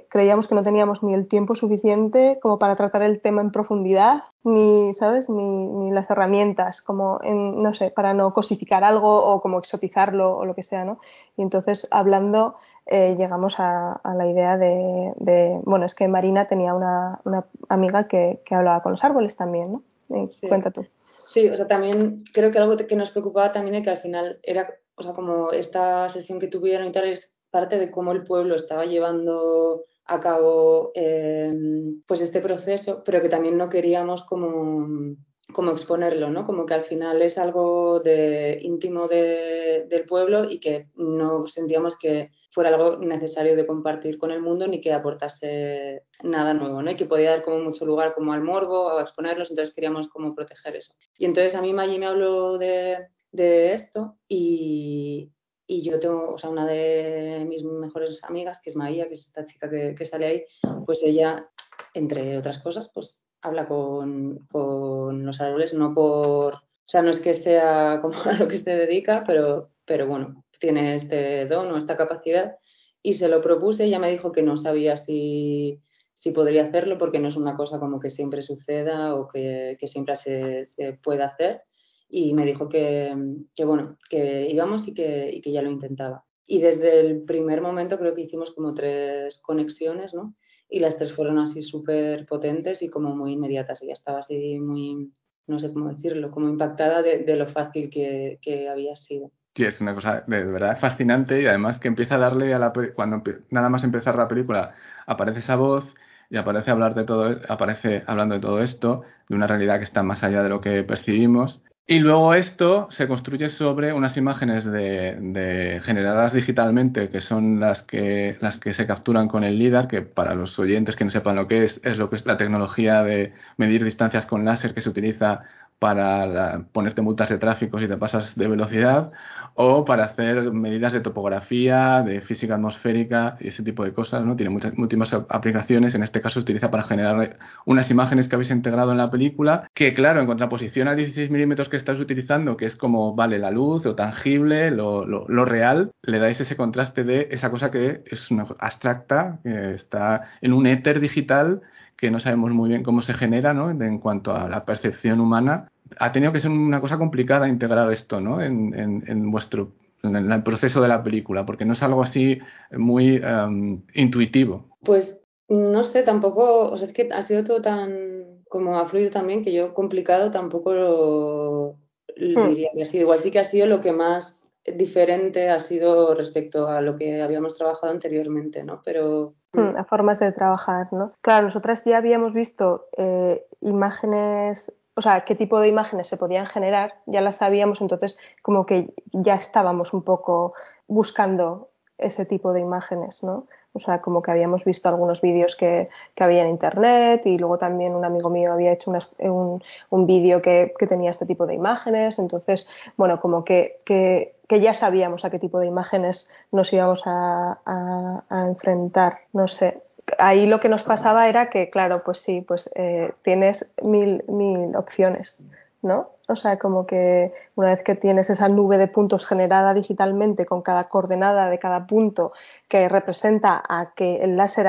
creíamos 0.09 0.47
que 0.47 0.55
no 0.55 0.63
teníamos 0.63 1.03
ni 1.03 1.13
el 1.13 1.27
tiempo 1.27 1.55
suficiente 1.55 2.39
como 2.41 2.59
para 2.59 2.77
tratar 2.77 3.03
el 3.03 3.21
tema 3.21 3.41
en 3.43 3.51
profundidad, 3.51 4.23
ni, 4.45 4.95
¿sabes? 4.95 5.29
Ni, 5.29 5.91
las 5.91 6.11
herramientas, 6.11 6.83
como, 6.83 7.21
en, 7.23 7.63
no 7.63 7.75
sé, 7.75 7.91
para 7.91 8.15
no 8.15 8.33
cosificar 8.33 8.83
algo 8.85 9.23
o 9.23 9.41
como 9.43 9.59
exotizarlo 9.59 10.37
o 10.37 10.45
lo 10.45 10.55
que 10.55 10.63
sea, 10.63 10.85
¿no? 10.85 10.99
Y 11.37 11.43
entonces, 11.43 11.87
hablando, 11.91 12.57
eh, 12.87 13.17
llegamos 13.19 13.57
a, 13.59 14.01
la 14.05 14.27
idea 14.27 14.57
de, 14.57 15.61
bueno, 15.65 15.85
es 15.85 15.95
que 15.95 16.09
Marina 16.09 16.49
tenía 16.49 16.75
una, 16.75 17.21
amiga 17.69 18.09
que, 18.09 18.41
hablaba 18.51 18.83
con 18.83 18.93
los 18.93 19.05
árboles 19.05 19.37
también, 19.37 19.73
¿no? 19.73 19.83
Eh, 20.11 20.49
cuenta 20.49 20.71
tú. 20.71 20.87
Sí, 21.33 21.49
o 21.49 21.57
sea, 21.57 21.67
también 21.69 22.25
creo 22.33 22.51
que 22.51 22.59
algo 22.59 22.77
que 22.77 22.97
nos 22.97 23.11
preocupaba 23.11 23.53
también 23.53 23.77
es 23.77 23.85
que 23.85 23.91
al 23.91 24.01
final 24.01 24.41
era, 24.43 24.69
o 24.97 25.03
sea, 25.03 25.13
como 25.13 25.53
esta 25.53 26.11
sesión 26.11 26.41
que 26.41 26.49
tuvieron 26.49 26.89
y 26.89 26.93
tal 26.93 27.09
es 27.09 27.31
parte 27.51 27.79
de 27.79 27.91
cómo 27.91 28.13
el 28.13 28.25
pueblo 28.25 28.57
estaba 28.57 28.85
llevando 28.85 29.85
a 30.07 30.19
cabo 30.19 30.91
em, 30.95 32.03
pues 32.07 32.21
este 32.21 32.41
proceso, 32.41 33.03
pero 33.05 33.23
que 33.23 33.29
también 33.29 33.57
no 33.57 33.69
queríamos 33.69 34.25
como, 34.25 35.15
como 35.53 35.73
exponerlo, 35.73 36.31
¿no? 36.31 36.45
Como 36.45 36.67
que 36.67 36.75
al 36.75 36.85
final 36.85 37.23
es 37.23 37.39
algo 37.39 38.01
de, 38.01 38.59
íntimo 38.63 39.09
del 39.09 40.05
pueblo 40.07 40.51
y 40.51 40.61
que 40.61 40.89
no 40.97 41.49
sentíamos 41.49 41.99
que 41.99 42.31
fuera 42.53 42.71
algo 42.71 42.97
necesario 42.97 43.57
de 43.57 43.67
compartir 43.67 44.19
con 44.19 44.31
el 44.31 44.43
mundo 44.43 44.67
ni 44.67 44.81
que 44.81 44.93
aportase 44.93 46.03
nada 46.23 46.53
nuevo, 46.55 46.83
¿no? 46.83 46.91
Y 46.91 46.97
que 46.97 47.07
podía 47.07 47.31
dar 47.31 47.43
como 47.43 47.61
mucho 47.61 47.85
lugar 47.85 48.15
como 48.15 48.33
al 48.33 48.43
morbo, 48.43 48.91
a 48.91 49.03
exponerlos, 49.03 49.51
entonces 49.51 49.75
queríamos 49.75 50.09
como 50.09 50.35
proteger 50.35 50.77
eso. 50.77 50.95
Y 51.17 51.27
entonces 51.27 51.55
a 51.55 51.63
mí 51.63 51.73
Maggie 51.73 51.99
me 51.99 52.07
habló 52.07 52.59
de, 52.59 53.07
de 53.31 53.75
esto 53.75 54.17
y, 54.29 55.31
y, 55.67 55.83
yo 55.83 56.01
tengo, 56.01 56.35
o 56.35 56.39
sea, 56.39 56.51
una 56.51 56.67
de 56.67 57.45
mis 57.49 57.63
mejores 57.63 58.23
amigas, 58.25 58.61
que 58.63 58.71
es 58.71 58.77
Maía, 58.77 59.09
que 59.09 59.15
es 59.15 59.27
esta 59.27 59.47
chica 59.47 59.71
que, 59.71 59.95
que 59.97 60.07
sale 60.07 60.27
ahí, 60.27 60.45
pues 60.87 61.01
ella, 61.03 61.49
entre 61.95 62.37
otras 62.37 62.59
cosas, 62.59 62.91
pues 62.93 63.21
habla 63.43 63.67
con, 63.67 64.47
con 64.51 65.25
los 65.25 65.41
árboles, 65.41 65.75
no 65.75 65.95
por, 65.95 66.55
o 66.55 66.89
sea, 66.89 67.03
no 67.03 67.11
es 67.11 67.21
que 67.21 67.35
sea 67.35 67.99
como 68.03 68.21
a 68.23 68.33
lo 68.35 68.49
que 68.49 68.63
se 68.63 68.71
dedica, 68.71 69.25
pero, 69.27 69.71
pero 69.85 70.07
bueno, 70.07 70.45
tiene 70.59 70.97
este 70.97 71.47
don 71.47 71.71
o 71.73 71.77
esta 71.77 71.97
capacidad 71.97 72.57
y 73.03 73.15
se 73.15 73.29
lo 73.29 73.41
propuse 73.41 73.85
ella 73.85 73.99
me 73.99 74.11
dijo 74.11 74.31
que 74.31 74.43
no 74.43 74.57
sabía 74.59 74.99
si, 74.99 75.81
si 76.15 76.33
podría 76.33 76.65
hacerlo 76.65 76.99
porque 76.99 77.19
no 77.19 77.29
es 77.29 77.37
una 77.37 77.57
cosa 77.57 77.81
como 77.81 77.99
que 77.99 78.11
siempre 78.11 78.43
suceda 78.43 79.15
o 79.15 79.27
que, 79.27 79.77
que 79.81 79.89
siempre 79.89 80.17
se, 80.17 80.67
se 80.67 80.93
pueda 80.93 81.27
hacer 81.27 81.63
y 82.11 82.35
me 82.35 82.45
dijo 82.45 82.69
que, 82.69 83.17
que 83.55 83.65
bueno, 83.65 83.97
que 84.09 84.49
íbamos 84.51 84.87
y 84.87 84.95
que, 84.95 85.31
y 85.33 85.41
que 85.41 85.53
ya 85.53 85.63
lo 85.63 85.71
intentaba. 85.71 86.25
Y 86.45 86.61
desde 86.61 87.01
el 87.01 87.23
primer 87.23 87.61
momento 87.61 87.99
creo 87.99 88.15
que 88.15 88.23
hicimos 88.23 88.51
como 88.51 88.75
tres 88.75 89.39
conexiones, 89.39 90.13
¿no? 90.13 90.35
Y 90.71 90.81
las 90.81 90.97
tres 90.97 91.13
fueron 91.15 91.39
así 91.39 91.63
súper 91.63 92.27
potentes 92.27 92.81
y 92.83 92.89
como 92.89 93.15
muy 93.15 93.33
inmediatas. 93.33 93.83
Ella 93.83 93.93
estaba 93.93 94.21
así 94.21 94.59
muy, 94.59 95.13
no 95.47 95.59
sé 95.59 95.73
cómo 95.73 95.93
decirlo, 95.93 96.31
como 96.31 96.49
impactada 96.49 97.03
de, 97.03 97.25
de 97.25 97.37
lo 97.37 97.49
fácil 97.49 97.91
que, 97.91 98.39
que 98.41 98.69
había 98.69 98.95
sido. 98.97 99.31
Sí, 99.55 99.65
es 99.65 99.81
una 99.81 99.95
cosa 99.95 100.23
de, 100.27 100.45
verdad 100.45 100.79
fascinante 100.79 101.43
y 101.43 101.47
además 101.47 101.81
que 101.81 101.89
empieza 101.89 102.15
a 102.15 102.19
darle 102.19 102.55
a 102.55 102.59
la 102.59 102.73
cuando 102.95 103.23
nada 103.51 103.69
más 103.69 103.83
empezar 103.83 104.15
la 104.15 104.29
película 104.29 104.75
aparece 105.07 105.41
esa 105.41 105.57
voz 105.57 105.85
y 106.31 106.37
aparece 106.37 106.71
hablar 106.71 106.95
de 106.95 107.05
todo 107.05 107.37
aparece 107.49 108.05
hablando 108.07 108.37
de 108.37 108.41
todo 108.41 108.63
esto 108.63 109.03
de 109.29 109.35
una 109.35 109.49
realidad 109.49 109.79
que 109.79 109.85
está 109.85 110.05
más 110.05 110.23
allá 110.23 110.45
de 110.45 110.49
lo 110.49 110.61
que 110.61 110.85
percibimos 110.85 111.61
y 111.91 111.99
luego 111.99 112.35
esto 112.35 112.87
se 112.93 113.09
construye 113.09 113.49
sobre 113.49 113.93
unas 113.93 114.17
imágenes 114.17 114.65
de, 114.65 115.17
de, 115.21 115.81
generadas 115.85 116.33
digitalmente, 116.33 117.11
que 117.11 117.21
son 117.21 117.59
las 117.59 117.83
que, 117.83 118.37
las 118.41 118.59
que 118.59 118.75
se 118.75 118.87
capturan 118.87 119.27
con 119.27 119.43
el 119.43 119.59
LIDAR, 119.59 119.89
que 119.89 120.01
para 120.01 120.37
los 120.37 120.57
oyentes 120.61 120.95
que 120.95 121.05
no 121.05 121.11
sepan 121.11 121.35
lo 121.35 121.49
que 121.49 121.65
es, 121.65 121.81
es 121.83 121.99
lo 121.99 122.09
que 122.09 122.15
es 122.15 122.27
la 122.27 122.37
tecnología 122.37 123.03
de 123.03 123.33
medir 123.57 123.83
distancias 123.85 124.25
con 124.27 124.45
láser 124.45 124.73
que 124.73 124.83
se 124.83 124.89
utiliza 124.89 125.43
para 125.81 126.67
ponerte 126.73 127.01
multas 127.01 127.31
de 127.31 127.39
tráfico 127.39 127.81
si 127.81 127.89
te 127.89 127.97
pasas 127.97 128.37
de 128.37 128.47
velocidad 128.49 129.13
o 129.55 129.85
para 129.85 130.05
hacer 130.05 130.53
medidas 130.53 130.93
de 130.93 131.01
topografía, 131.01 132.03
de 132.03 132.21
física 132.21 132.55
atmosférica 132.55 133.37
y 133.41 133.49
ese 133.49 133.63
tipo 133.63 133.83
de 133.85 133.93
cosas, 133.93 134.25
¿no? 134.25 134.37
Tiene 134.37 134.51
muchas 134.51 134.77
múltiples 134.77 135.13
aplicaciones, 135.29 135.95
en 135.95 136.03
este 136.03 136.21
caso 136.21 136.35
se 136.35 136.41
utiliza 136.41 136.71
para 136.71 136.85
generar 136.85 137.39
unas 137.65 137.91
imágenes 137.91 138.29
que 138.29 138.37
habéis 138.37 138.51
integrado 138.51 138.93
en 138.93 138.99
la 138.99 139.11
película, 139.11 139.69
que 139.75 139.95
claro, 139.95 140.21
en 140.21 140.27
contraposición 140.27 140.87
a 140.87 140.95
16 140.95 141.31
milímetros 141.31 141.69
que 141.71 141.79
estás 141.79 141.99
utilizando, 141.99 142.57
que 142.57 142.67
es 142.67 142.77
como, 142.77 143.15
vale, 143.15 143.39
la 143.39 143.51
luz, 143.51 143.85
lo 143.85 143.95
tangible, 143.95 144.71
lo, 144.71 145.07
lo, 145.07 145.45
real, 145.47 145.93
le 146.03 146.19
dais 146.19 146.41
ese 146.41 146.57
contraste 146.57 147.05
de 147.05 147.29
esa 147.31 147.51
cosa 147.51 147.71
que 147.71 148.03
es 148.07 148.31
una 148.31 148.47
abstracta, 148.59 149.41
que 149.43 149.75
está 149.75 150.29
en 150.43 150.53
un 150.53 150.67
éter 150.67 151.01
digital 151.01 151.63
que 152.01 152.11
no 152.11 152.19
sabemos 152.19 152.51
muy 152.53 152.71
bien 152.71 152.83
cómo 152.83 153.03
se 153.03 153.13
genera, 153.13 153.53
¿no? 153.53 153.71
En 153.71 153.99
cuanto 153.99 154.35
a 154.35 154.49
la 154.49 154.65
percepción 154.65 155.21
humana, 155.21 155.70
ha 155.99 156.13
tenido 156.13 156.33
que 156.33 156.41
ser 156.41 156.51
una 156.51 156.81
cosa 156.81 156.99
complicada 156.99 157.49
integrar 157.49 157.91
esto, 157.93 158.21
¿no? 158.21 158.43
En, 158.43 158.75
en, 158.75 159.31
vuestro 159.31 159.73
en 160.03 160.17
el 160.17 160.43
proceso 160.43 160.81
de 160.81 160.89
la 160.89 161.03
película, 161.03 161.45
porque 161.45 161.65
no 161.65 161.75
es 161.75 161.83
algo 161.83 162.03
así 162.03 162.41
muy 162.73 163.17
em, 163.17 163.83
intuitivo. 163.95 164.69
Pues 164.83 165.17
no 165.49 165.85
sé, 165.85 166.03
tampoco, 166.03 166.71
o 166.71 166.79
sea, 166.79 166.89
es 166.89 166.95
que 166.95 167.09
ha 167.13 167.27
sido 167.27 167.45
todo 167.45 167.61
tan 167.61 168.43
como 168.49 168.79
ha 168.79 168.89
fluido 168.89 169.11
también 169.11 169.45
que 169.45 169.53
yo 169.53 169.75
complicado 169.75 170.31
tampoco 170.31 170.73
lo, 170.73 171.77
hmm. 172.17 172.49
diría 172.49 172.71
que 172.75 172.83
ha 172.83 172.87
sido. 172.87 173.03
Igual 173.03 173.23
sí 173.23 173.31
que 173.31 173.41
ha 173.41 173.51
sido 173.51 173.67
lo 173.67 173.81
que 173.81 173.93
más 173.93 174.37
diferente 174.65 175.51
ha 175.51 175.61
sido 175.69 176.15
respecto 176.15 176.67
a 176.69 176.81
lo 176.81 176.97
que 176.97 177.23
habíamos 177.23 177.57
trabajado 177.57 177.93
anteriormente, 177.93 178.65
¿no? 178.65 178.83
Pero 178.85 179.35
Hmm, 179.53 179.77
a 179.77 179.85
formas 179.85 180.21
de 180.21 180.31
trabajar, 180.31 180.93
¿no? 180.93 181.11
Claro, 181.23 181.49
nosotras 181.49 181.83
ya 181.85 181.97
habíamos 181.97 182.33
visto 182.33 182.87
eh, 182.97 183.43
imágenes, 183.61 184.73
o 185.01 185.03
sea, 185.03 185.23
qué 185.23 185.35
tipo 185.35 185.61
de 185.61 185.69
imágenes 185.69 186.09
se 186.09 186.19
podían 186.19 186.45
generar, 186.45 186.93
ya 187.07 187.23
las 187.23 187.37
sabíamos, 187.37 187.81
entonces 187.81 188.19
como 188.43 188.67
que 188.67 188.93
ya 189.13 189.37
estábamos 189.37 189.95
un 189.95 190.03
poco 190.03 190.53
buscando 190.89 191.71
ese 191.97 192.27
tipo 192.27 192.53
de 192.53 192.61
imágenes, 192.61 193.23
¿no? 193.23 193.47
O 193.73 193.81
sea, 193.81 194.03
como 194.03 194.21
que 194.21 194.31
habíamos 194.31 194.63
visto 194.63 194.91
algunos 194.91 195.23
vídeos 195.23 195.57
que, 195.57 195.89
que 196.15 196.23
había 196.23 196.43
en 196.43 196.51
internet 196.51 197.23
y 197.25 197.39
luego 197.39 197.57
también 197.57 197.95
un 197.95 198.05
amigo 198.05 198.29
mío 198.29 198.53
había 198.53 198.73
hecho 198.73 198.93
un, 199.21 199.63
un 199.89 200.07
vídeo 200.07 200.43
que, 200.43 200.75
que, 200.79 200.87
tenía 200.87 201.11
este 201.11 201.25
tipo 201.25 201.47
de 201.47 201.55
imágenes. 201.55 202.19
Entonces, 202.19 202.69
bueno, 202.99 203.23
como 203.23 203.43
que, 203.43 203.81
que, 203.87 204.35
que, 204.49 204.61
ya 204.61 204.75
sabíamos 204.75 205.25
a 205.25 205.31
qué 205.31 205.39
tipo 205.39 205.61
de 205.61 205.67
imágenes 205.67 206.29
nos 206.53 206.71
íbamos 206.75 207.01
a, 207.07 207.59
a, 207.65 208.25
a, 208.29 208.47
enfrentar. 208.49 209.21
No 209.33 209.49
sé. 209.49 209.83
Ahí 210.19 210.47
lo 210.47 210.61
que 210.61 210.69
nos 210.69 210.83
pasaba 210.83 211.29
era 211.29 211.51
que, 211.51 211.71
claro, 211.71 212.03
pues 212.05 212.19
sí, 212.19 212.43
pues 212.47 212.71
eh, 212.75 213.13
tienes 213.23 213.67
mil, 213.83 214.25
mil 214.29 214.75
opciones. 214.77 215.43
¿no? 215.83 216.11
O 216.29 216.37
sea, 216.37 216.59
como 216.59 216.87
que 216.87 217.33
una 217.55 217.69
vez 217.69 217.83
que 217.83 217.95
tienes 217.95 218.29
esa 218.31 218.49
nube 218.49 218.79
de 218.79 218.87
puntos 218.87 219.27
generada 219.27 219.75
digitalmente 219.75 220.47
con 220.47 220.63
cada 220.63 220.89
coordenada 220.89 221.49
de 221.49 221.59
cada 221.59 221.87
punto 221.87 222.33
que 222.69 222.89
representa 222.89 223.63
a 223.67 223.93
que 223.95 224.23
el 224.23 224.37
láser 224.37 224.69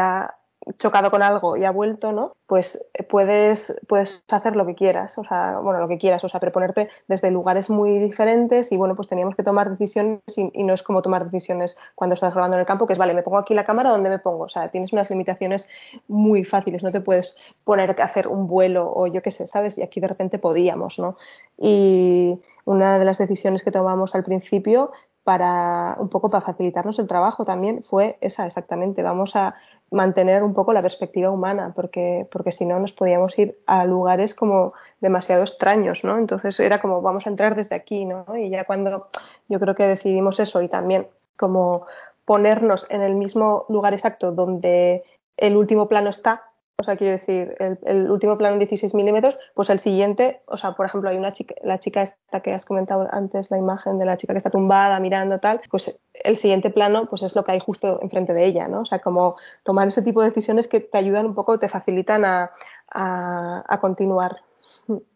chocado 0.77 1.12
con 1.12 1.21
algo 1.21 1.57
y 1.57 1.65
ha 1.65 1.71
vuelto, 1.71 2.12
¿no? 2.12 2.34
Pues 2.47 2.79
eh, 2.93 3.03
puedes, 3.03 3.73
puedes 3.88 4.21
hacer 4.29 4.55
lo 4.55 4.65
que 4.65 4.75
quieras, 4.75 5.17
o 5.17 5.23
sea, 5.23 5.60
bueno, 5.60 5.79
lo 5.79 5.88
que 5.88 5.97
quieras, 5.97 6.23
o 6.23 6.29
sea, 6.29 6.39
pero 6.39 6.51
ponerte 6.51 6.89
desde 7.07 7.31
lugares 7.31 7.69
muy 7.69 7.99
diferentes 7.99 8.71
y 8.71 8.77
bueno, 8.77 8.95
pues 8.95 9.07
teníamos 9.07 9.36
que 9.36 9.43
tomar 9.43 9.69
decisiones 9.69 10.21
y, 10.36 10.63
no 10.63 10.73
es 10.73 10.84
como 10.84 11.01
tomar 11.01 11.25
decisiones 11.25 11.77
cuando 11.95 12.13
estás 12.13 12.34
grabando 12.34 12.57
en 12.57 12.62
el 12.62 12.65
campo, 12.65 12.88
que 12.88 12.93
es, 12.93 12.99
vale, 12.99 13.13
me 13.13 13.23
pongo 13.23 13.38
aquí 13.38 13.53
la 13.53 13.65
cámara, 13.65 13.89
¿dónde 13.89 14.10
me 14.10 14.19
pongo? 14.19 14.45
O 14.45 14.49
sea, 14.49 14.69
tienes 14.69 14.93
unas 14.93 15.10
limitaciones 15.10 15.67
muy 16.07 16.43
fáciles, 16.43 16.84
no 16.84 16.91
te 16.91 17.01
puedes 17.01 17.36
poner 17.63 17.99
a 17.99 18.05
hacer 18.05 18.27
un 18.27 18.47
vuelo 18.47 18.91
o 18.93 19.07
yo 19.07 19.21
qué 19.21 19.31
sé, 19.31 19.47
¿sabes? 19.47 19.77
Y 19.77 19.81
aquí 19.81 19.99
de 19.99 20.07
repente 20.07 20.39
podíamos, 20.39 20.99
¿no? 20.99 21.17
Y 21.57 22.39
una 22.65 22.99
de 22.99 23.05
las 23.05 23.17
decisiones 23.17 23.63
que 23.63 23.71
tomamos 23.71 24.15
al 24.15 24.23
principio 24.23 24.91
para 25.23 25.95
un 25.99 26.10
poco 26.10 26.29
para 26.29 26.45
facilitarnos 26.45 26.97
el 26.97 27.07
trabajo 27.07 27.45
también 27.45 27.84
fue 27.84 28.17
esa 28.21 28.47
exactamente. 28.47 29.03
Vamos 29.03 29.36
a 29.36 29.55
mantener 29.91 30.43
un 30.43 30.53
poco 30.53 30.73
la 30.73 30.81
perspectiva 30.81 31.29
humana, 31.29 31.73
porque, 31.75 32.27
porque 32.31 32.51
si 32.51 32.65
no 32.65 32.79
nos 32.79 32.91
podíamos 32.93 33.38
ir 33.38 33.57
a 33.67 33.86
lugares 33.86 34.34
como 34.34 34.73
demasiado 34.99 35.43
extraños, 35.43 36.03
¿no? 36.03 36.17
Entonces 36.17 36.60
era 36.60 36.79
como 36.81 37.01
vamos 37.01 37.27
a 37.27 37.29
entrar 37.29 37.55
desde 37.55 37.75
aquí, 37.75 38.05
¿no? 38.05 38.25
Y 38.36 38.49
ya 38.49 38.63
cuando 38.63 39.10
yo 39.47 39.60
creo 39.60 39.75
que 39.75 39.84
decidimos 39.84 40.39
eso 40.39 40.62
y 40.62 40.69
también 40.69 41.07
como 41.38 41.86
ponernos 42.25 42.88
en 42.89 43.01
el 43.01 43.15
mismo 43.15 43.65
lugar 43.69 43.93
exacto 43.93 44.31
donde 44.31 45.03
el 45.38 45.57
último 45.57 45.88
plano 45.88 46.10
está, 46.10 46.50
o 46.81 46.83
sea, 46.83 46.97
quiero 46.97 47.17
decir, 47.17 47.55
el, 47.85 48.09
último 48.09 48.39
plano 48.39 48.53
en 48.53 48.59
16 48.59 48.95
milímetros, 48.95 49.37
pues 49.53 49.69
el 49.69 49.79
siguiente, 49.79 50.41
o 50.47 50.57
sea, 50.57 50.71
por 50.71 50.87
ejemplo, 50.87 51.11
hay 51.11 51.17
una 51.17 51.31
chica, 51.31 51.53
la 51.63 51.79
chica 51.79 52.01
esta 52.01 52.39
que 52.39 52.53
has 52.53 52.65
comentado 52.65 53.07
antes, 53.11 53.51
la 53.51 53.59
imagen 53.59 53.99
de 53.99 54.05
la 54.05 54.17
chica 54.17 54.33
que 54.33 54.39
está 54.39 54.49
tumbada 54.49 54.99
mirando 54.99 55.39
tal, 55.39 55.61
pues 55.69 55.99
el 56.13 56.37
siguiente 56.39 56.71
plano, 56.71 57.05
pues 57.07 57.21
es 57.21 57.35
lo 57.35 57.43
que 57.43 57.51
hay 57.51 57.59
justo 57.59 57.99
enfrente 58.01 58.33
de 58.33 58.45
ella, 58.45 58.67
¿no? 58.67 58.81
O 58.81 58.85
sea, 58.85 58.97
como 58.97 59.35
tomar 59.61 59.87
ese 59.87 60.01
tipo 60.01 60.21
de 60.21 60.29
decisiones 60.29 60.67
que 60.67 60.79
te 60.79 60.97
ayudan 60.97 61.27
un 61.27 61.35
poco, 61.35 61.59
te 61.59 61.69
facilitan 61.69 62.25
a, 62.25 62.49
a, 62.89 63.77
continuar, 63.79 64.37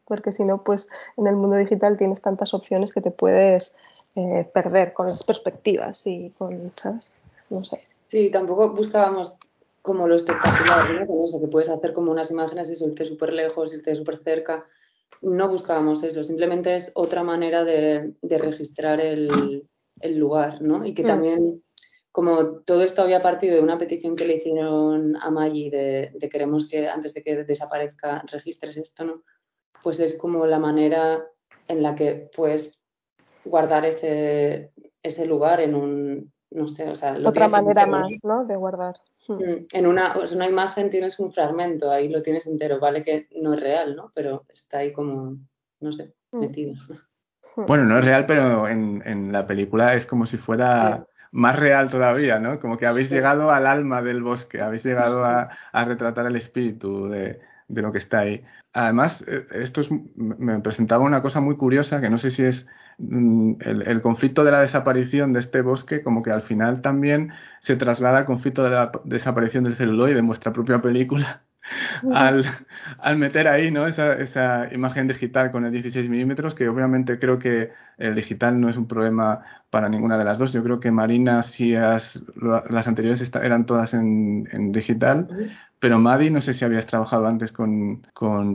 porque 0.05 0.31
si 0.33 0.43
no, 0.43 0.63
pues 0.63 0.87
en 1.17 1.25
el 1.25 1.35
mundo 1.35 1.55
digital 1.55 1.97
tienes 1.97 2.21
tantas 2.21 2.53
opciones 2.53 2.93
que 2.93 3.01
te 3.01 3.09
puedes 3.09 3.75
eh, 4.15 4.47
perder 4.53 4.93
con 4.93 5.07
las 5.07 5.23
perspectivas 5.23 5.99
y 6.05 6.29
con, 6.37 6.71
¿sabes? 6.75 7.09
No 7.49 7.65
sé. 7.65 7.81
Sí, 8.11 8.29
tampoco 8.29 8.69
buscábamos 8.69 9.33
como 9.85 10.07
lo 10.07 10.15
espectacular, 10.15 10.91
¿no? 10.91 11.07
Con 11.07 11.23
eso, 11.23 11.39
que 11.39 11.47
puedes 11.47 11.69
hacer 11.69 11.93
como 11.93 12.11
unas 12.11 12.31
imágenes 12.31 12.69
y 12.69 12.83
irte 12.83 13.05
súper 13.05 13.31
lejos, 13.31 13.73
irte 13.73 13.95
súper 13.95 14.17
cerca. 14.23 14.67
No 15.21 15.47
buscábamos 15.47 16.03
eso, 16.03 16.23
simplemente 16.23 16.75
es 16.75 16.91
otra 16.95 17.23
manera 17.23 17.63
de, 17.63 18.13
registrar 18.23 18.99
el, 18.99 19.61
lugar, 20.15 20.61
¿no? 20.61 20.85
Y 20.85 20.93
que 20.95 21.03
mm. 21.03 21.07
también, 21.07 21.63
como 22.11 22.61
todo 22.61 22.81
esto 22.81 23.03
había 23.03 23.21
partido 23.21 23.55
de 23.55 23.61
una 23.61 23.77
petición 23.77 24.15
que 24.15 24.25
le 24.25 24.37
hicieron 24.37 25.15
a 25.17 25.29
Maggi 25.29 25.69
de, 25.69 26.11
de 26.15 26.29
queremos 26.29 26.67
que 26.67 26.87
antes 26.87 27.13
de 27.13 27.23
que 27.23 27.43
desaparezca 27.43 28.23
registres 28.31 28.77
esto, 28.77 29.05
¿no? 29.05 29.21
Pues 29.83 29.99
es 29.99 30.17
como 30.17 30.47
la 30.47 30.57
manera 30.57 31.23
en 31.67 31.83
la 31.83 31.95
que 31.95 32.29
puedes 32.35 32.75
guardar 33.43 33.85
ese, 33.85 34.71
ese 35.03 35.25
lugar 35.25 35.59
en 35.61 35.75
un, 35.75 36.33
no 36.49 36.67
sé, 36.69 36.89
o 36.89 36.95
sea... 36.95 37.15
Otra 37.23 37.47
manera 37.47 37.85
más, 37.85 38.09
¿no? 38.23 38.45
De 38.45 38.55
guardar. 38.55 38.95
Mm, 39.27 39.65
en 39.71 39.87
una, 39.87 40.15
una 40.17 40.47
imagen 40.47 40.89
tienes 40.89 41.19
un 41.19 41.33
fragmento, 41.33 41.91
ahí 41.91 42.09
lo 42.09 42.21
tienes 42.21 42.45
entero, 42.45 42.79
vale 42.79 43.03
que 43.03 43.27
no 43.41 43.53
es 43.53 43.59
real, 43.59 43.95
¿no? 43.95 44.11
Pero 44.13 44.45
está 44.53 44.79
ahí 44.79 44.93
como, 44.93 45.37
no 45.79 45.91
sé, 45.91 46.13
mm. 46.31 46.39
metido. 46.39 46.73
Bueno, 47.55 47.85
no 47.85 47.99
es 47.99 48.05
real, 48.05 48.25
pero 48.25 48.67
en, 48.67 49.01
en 49.05 49.31
la 49.31 49.47
película 49.47 49.93
es 49.93 50.05
como 50.05 50.25
si 50.25 50.37
fuera 50.37 51.05
más 51.31 51.57
real 51.57 51.89
todavía, 51.89 52.39
¿no? 52.39 52.59
Como 52.59 52.77
que 52.77 52.85
habéis 52.85 53.09
llegado 53.09 53.51
al 53.51 53.65
alma 53.65 54.01
del 54.01 54.21
bosque, 54.21 54.61
habéis 54.61 54.83
llegado 54.83 55.25
a, 55.25 55.49
a 55.71 55.85
retratar 55.85 56.25
el 56.27 56.35
espíritu 56.35 57.07
de, 57.09 57.39
de, 57.67 57.81
lo 57.81 57.91
que 57.91 57.97
está 57.97 58.19
ahí. 58.19 58.43
Además, 58.73 59.23
eh, 59.27 59.45
esto 59.51 59.81
es, 59.81 59.89
me 60.15 60.59
presentaba 60.59 61.03
una 61.03 61.21
cosa 61.21 61.39
muy 61.39 61.55
curiosa 61.57 62.01
que 62.01 62.09
no 62.09 62.17
sé 62.17 62.31
si 62.31 62.43
es 62.43 62.67
Mm, 62.97 63.55
el, 63.59 64.01
conflicto 64.01 64.43
de 64.45 64.51
la 64.51 64.61
desaparición 64.61 65.33
de 65.33 65.41
este 65.41 65.61
bosque 65.61 66.01
como 66.01 66.23
que 66.23 66.31
al 66.31 66.43
final 66.43 66.81
también 66.81 67.33
se 67.59 67.75
traslada 67.75 68.19
al 68.19 68.25
conflicto 68.25 68.63
de 68.63 68.69
la 68.69 68.91
desaparición 69.03 69.65
del 69.65 69.75
celuloide 69.75 70.19
en 70.19 70.27
vuestra 70.27 70.53
propia 70.53 70.81
película 70.81 71.43
al, 72.13 72.45
al, 72.99 73.17
meter 73.17 73.47
ahí 73.47 73.71
¿no? 73.71 73.87
esa, 73.87 74.13
esa 74.13 74.73
imagen 74.73 75.07
digital 75.07 75.51
con 75.51 75.65
el 75.65 75.71
16 75.71 76.09
milímetros 76.09 76.55
que 76.55 76.69
obviamente 76.69 77.19
creo 77.19 77.39
que 77.39 77.71
el 77.97 78.15
digital 78.15 78.59
no 78.59 78.69
es 78.69 78.77
un 78.77 78.87
problema 78.87 79.41
para 79.69 79.89
ninguna 79.89 80.17
de 80.17 80.25
las 80.25 80.37
dos 80.37 80.53
yo 80.53 80.63
creo 80.63 80.79
que 80.79 80.91
Marina 80.91 81.41
si 81.43 81.71
las 81.71 82.87
anteriores 82.87 83.31
eran 83.41 83.65
todas 83.65 83.93
en, 83.93 84.47
en 84.51 84.71
digital 84.71 85.27
pero 85.85 85.99
Madi, 85.99 86.31
no 86.31 86.41
sé 86.41 86.55
si 86.55 86.65
habías 86.65 86.87
trabajado 86.87 87.27
antes 87.27 87.51
con, 87.51 88.01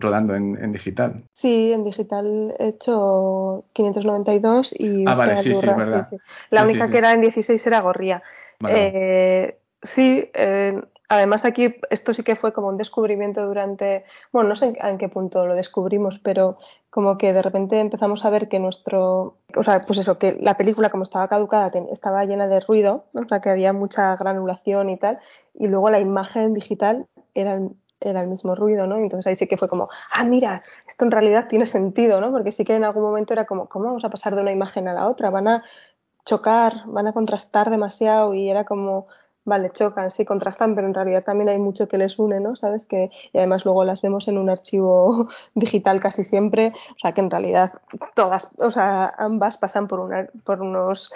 rodando 0.00 0.34
en, 0.34 0.72
digital. 0.72 1.22
Sí, 1.34 1.70
en 1.72 1.84
digital 1.84 2.56
he 2.58 2.68
hecho 2.68 3.66
592 3.72 4.74
y... 4.76 5.04
Ah, 5.06 5.14
vale, 5.14 5.42
sí, 5.42 5.54
sí, 5.54 5.60
verdad. 5.66 6.08
La 6.50 6.64
única 6.64 6.90
que 6.90 6.98
era 6.98 7.12
en 7.12 7.20
16 7.20 7.64
era 7.64 7.82
Gorría. 7.82 8.22
Eh, 8.66 9.58
sí, 9.94 10.28
eh, 10.34 10.80
además 11.10 11.44
aquí 11.44 11.74
esto 11.90 12.14
sí 12.14 12.22
que 12.22 12.36
fue 12.36 12.52
como 12.52 12.68
un 12.68 12.76
descubrimiento 12.76 13.44
durante, 13.44 14.04
bueno, 14.32 14.48
no 14.48 14.56
sé 14.56 14.78
en 14.80 14.96
qué 14.96 15.08
punto 15.08 15.44
lo 15.44 15.56
descubrimos, 15.56 16.20
pero 16.20 16.56
como 16.88 17.18
que 17.18 17.32
de 17.32 17.42
repente 17.42 17.80
empezamos 17.80 18.24
a 18.24 18.30
ver 18.30 18.48
que 18.48 18.60
nuestro, 18.60 19.36
o 19.56 19.62
sea, 19.64 19.82
pues 19.82 19.98
eso, 19.98 20.18
que 20.18 20.38
la 20.40 20.56
película 20.56 20.88
como 20.88 21.02
estaba 21.02 21.26
caducada 21.26 21.72
estaba 21.90 22.24
llena 22.24 22.46
de 22.46 22.60
ruido, 22.60 23.06
o 23.12 23.24
sea, 23.28 23.40
que 23.40 23.50
había 23.50 23.72
mucha 23.72 24.14
granulación 24.14 24.88
y 24.88 24.98
tal, 24.98 25.18
y 25.52 25.66
luego 25.66 25.90
la 25.90 25.98
imagen 25.98 26.54
digital 26.54 27.06
era 27.34 27.54
el, 27.54 27.70
era 28.00 28.22
el 28.22 28.28
mismo 28.28 28.54
ruido, 28.54 28.86
¿no? 28.86 28.96
Entonces 28.96 29.26
ahí 29.26 29.36
sí 29.36 29.48
que 29.48 29.56
fue 29.56 29.68
como, 29.68 29.88
ah, 30.12 30.22
mira, 30.22 30.62
esto 30.88 31.04
en 31.04 31.10
realidad 31.10 31.48
tiene 31.48 31.66
sentido, 31.66 32.20
¿no? 32.20 32.30
Porque 32.30 32.52
sí 32.52 32.64
que 32.64 32.76
en 32.76 32.84
algún 32.84 33.02
momento 33.02 33.32
era 33.32 33.46
como, 33.46 33.68
¿cómo 33.68 33.86
vamos 33.86 34.04
a 34.04 34.10
pasar 34.10 34.36
de 34.36 34.42
una 34.42 34.52
imagen 34.52 34.86
a 34.86 34.94
la 34.94 35.08
otra? 35.08 35.30
Van 35.30 35.48
a 35.48 35.64
chocar, 36.24 36.84
van 36.86 37.08
a 37.08 37.12
contrastar 37.12 37.68
demasiado 37.68 38.32
y 38.34 38.48
era 38.48 38.64
como, 38.64 39.08
vale, 39.44 39.70
chocan, 39.72 40.10
sí, 40.10 40.24
contrastan, 40.24 40.74
pero 40.74 40.86
en 40.86 40.94
realidad 40.94 41.24
también 41.24 41.48
hay 41.48 41.58
mucho 41.58 41.88
que 41.88 41.98
les 41.98 42.18
une, 42.18 42.40
¿no? 42.40 42.56
¿Sabes? 42.56 42.86
Que, 42.86 43.10
y 43.32 43.38
además 43.38 43.64
luego 43.64 43.84
las 43.84 44.02
vemos 44.02 44.28
en 44.28 44.38
un 44.38 44.50
archivo 44.50 45.28
digital 45.54 46.00
casi 46.00 46.24
siempre, 46.24 46.72
o 46.90 46.98
sea 46.98 47.12
que 47.12 47.20
en 47.20 47.30
realidad 47.30 47.72
todas, 48.14 48.48
o 48.58 48.70
sea, 48.70 49.12
ambas 49.18 49.56
pasan 49.56 49.88
por, 49.88 50.00
una, 50.00 50.28
por 50.44 50.60
unos, 50.62 51.10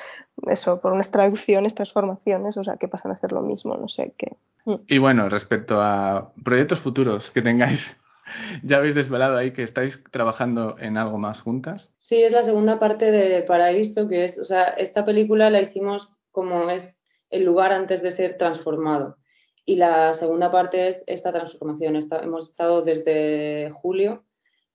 eso, 0.47 0.81
por 0.81 0.93
unas 0.93 1.11
traducciones, 1.11 1.75
transformaciones, 1.75 2.57
o 2.57 2.65
sea 2.65 2.77
que 2.77 2.89
pasan 2.89 3.13
a 3.13 3.17
ser 3.17 3.33
lo 3.33 3.43
mismo, 3.43 3.77
no 3.77 3.89
sé 3.89 4.15
qué. 4.17 4.37
Mm. 4.65 4.75
Y 4.89 4.99
bueno, 4.99 5.29
respecto 5.29 5.81
a 5.81 6.33
proyectos 6.43 6.81
futuros 6.81 7.31
que 7.31 7.43
tengáis, 7.43 7.85
ya 8.63 8.79
habéis 8.79 8.95
desvelado 8.95 9.37
ahí 9.37 9.53
que 9.53 9.63
estáis 9.63 10.03
trabajando 10.11 10.77
en 10.79 10.97
algo 10.97 11.19
más 11.19 11.41
juntas. 11.41 11.91
Sí, 11.99 12.23
es 12.23 12.33
la 12.33 12.45
segunda 12.45 12.79
parte 12.79 13.11
de 13.11 13.43
Paraíso, 13.43 14.09
que 14.09 14.27
es, 14.27 14.39
o 14.39 14.45
sea, 14.45 14.65
esta 14.65 15.07
película 15.07 15.49
la 15.49 15.63
hicimos 15.63 16.13
como 16.33 16.69
es 16.69 16.94
el 17.35 17.45
lugar 17.45 17.73
antes 17.73 18.01
de 18.01 18.13
ser 18.13 18.39
transformado. 18.39 19.17
Y 19.67 19.77
la 19.77 20.15
segunda 20.15 20.53
parte 20.53 20.89
es 20.89 21.03
esta 21.07 21.33
transformación. 21.33 21.97
hemos 21.97 22.51
estado 22.51 22.83
desde 22.83 23.71
julio 23.73 24.25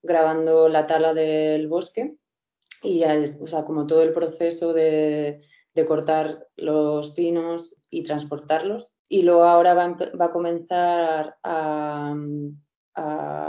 grabando 0.02 0.68
la 0.68 0.86
tala 0.86 1.14
del 1.14 1.68
bosque 1.68 2.16
y 2.82 3.02
o 3.04 3.46
sea, 3.46 3.64
como 3.64 3.86
todo 3.86 4.02
el 4.02 4.12
proceso 4.12 4.72
de, 4.72 5.40
cortar 5.88 6.46
los 6.56 7.12
pinos 7.12 7.74
y 7.88 8.02
transportarlos. 8.02 8.94
Y 9.08 9.22
luego 9.22 9.44
ahora 9.44 9.72
va, 9.72 9.96
a 10.18 10.30
comenzar 10.30 11.36
a, 11.42 12.14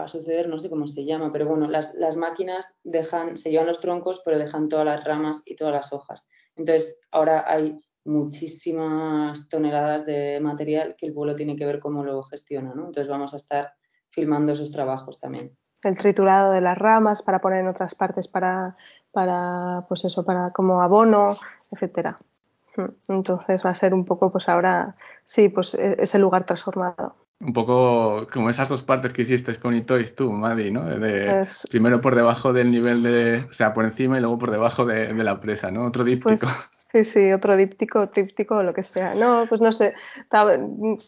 suceder, 0.07 0.47
no 0.47 0.59
sé 0.59 0.69
cómo 0.69 0.87
se 0.87 1.03
llama, 1.03 1.33
pero 1.33 1.45
bueno, 1.45 1.69
las, 1.69 1.93
las, 1.95 2.15
máquinas 2.15 2.65
dejan, 2.83 3.37
se 3.37 3.51
llevan 3.51 3.67
los 3.67 3.81
troncos, 3.81 4.21
pero 4.23 4.39
dejan 4.39 4.69
todas 4.69 4.85
las 4.85 5.03
ramas 5.03 5.41
y 5.45 5.55
todas 5.57 5.73
las 5.73 5.91
hojas. 5.91 6.23
Entonces, 6.55 6.97
ahora 7.11 7.43
hay 7.45 7.77
muchísimas 8.05 9.47
toneladas 9.49 10.05
de 10.05 10.39
material 10.41 10.95
que 10.97 11.07
el 11.07 11.13
pueblo 11.13 11.35
tiene 11.35 11.55
que 11.55 11.65
ver 11.65 11.79
cómo 11.79 12.03
lo 12.03 12.23
gestiona, 12.23 12.73
¿no? 12.73 12.87
Entonces 12.87 13.07
vamos 13.07 13.33
a 13.33 13.37
estar 13.37 13.73
filmando 14.09 14.53
esos 14.53 14.71
trabajos 14.71 15.19
también. 15.19 15.51
El 15.83 15.97
triturado 15.97 16.51
de 16.51 16.61
las 16.61 16.77
ramas 16.77 17.21
para 17.21 17.39
poner 17.39 17.59
en 17.59 17.67
otras 17.67 17.95
partes 17.95 18.27
para, 18.27 18.75
para 19.11 19.85
pues 19.87 20.05
eso, 20.05 20.23
para 20.23 20.51
como 20.51 20.81
abono, 20.81 21.37
etcétera. 21.71 22.19
Mm, 22.77 23.13
entonces 23.13 23.61
va 23.65 23.71
a 23.71 23.75
ser 23.75 23.93
un 23.93 24.05
poco, 24.05 24.31
pues 24.31 24.47
ahora, 24.47 24.95
sí, 25.25 25.49
pues 25.49 25.73
e, 25.73 25.97
ese 25.99 26.19
lugar 26.19 26.45
transformado. 26.45 27.15
Un 27.39 27.53
poco 27.53 28.27
como 28.31 28.51
esas 28.51 28.69
dos 28.69 28.83
partes 28.83 29.13
que 29.13 29.23
hiciste 29.23 29.59
con 29.59 29.73
Itois 29.73 30.15
tú, 30.15 30.31
Madi, 30.31 30.69
¿no? 30.69 30.85
De, 30.85 31.47
Primero 31.71 31.99
por 31.99 32.15
debajo 32.15 32.53
del 32.53 32.69
nivel 32.69 33.01
de, 33.01 33.47
o 33.49 33.53
sea, 33.53 33.73
por 33.73 33.83
encima 33.83 34.17
y 34.17 34.21
luego 34.21 34.37
por 34.37 34.51
debajo 34.51 34.85
de, 34.85 35.11
la 35.11 35.41
presa, 35.41 35.71
¿no? 35.71 35.85
Otro 35.85 36.03
díptico. 36.03 36.45
Pues 36.45 36.80
Sí, 36.91 37.05
sí, 37.05 37.31
otro 37.31 37.55
díptico, 37.55 38.09
tríptico 38.09 38.57
o 38.57 38.63
lo 38.63 38.73
que 38.73 38.83
sea. 38.83 39.15
No, 39.15 39.45
pues 39.47 39.61
no 39.61 39.71
sé. 39.71 39.93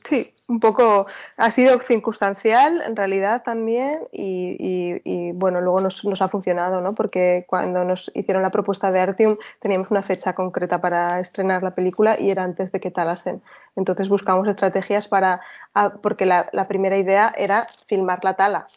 Sí, 0.08 0.34
un 0.48 0.60
poco. 0.62 1.08
Ha 1.36 1.52
sido 1.52 1.78
circunstancial 1.82 2.82
en 2.82 2.96
realidad 2.96 3.44
también 3.44 4.00
y, 4.14 5.02
y, 5.04 5.32
bueno, 5.34 5.60
luego 5.60 5.82
nos, 5.82 6.06
nos, 6.06 6.22
ha 6.22 6.30
funcionado, 6.30 6.80
¿no? 6.80 6.96
Porque 6.96 7.46
cuando 7.50 7.84
nos 7.84 8.10
hicieron 8.14 8.44
la 8.44 8.52
propuesta 8.52 8.92
de 8.94 9.02
Artium 9.02 9.38
teníamos 9.60 9.92
una 9.92 10.04
fecha 10.04 10.34
concreta 10.34 10.80
para 10.80 11.20
estrenar 11.20 11.64
la 11.64 11.76
película 11.76 12.18
y 12.18 12.30
era 12.32 12.44
antes 12.44 12.72
de 12.72 12.80
que 12.80 12.90
talasen. 12.92 13.42
Entonces 13.76 14.08
buscamos 14.08 14.48
estrategias 14.48 15.10
para. 15.10 15.42
Ah, 15.76 15.94
porque 16.02 16.26
la 16.26 16.68
primera 16.70 16.98
idea 16.98 17.34
era 17.36 17.68
filmar 17.88 18.24
la 18.24 18.36
tala. 18.36 18.68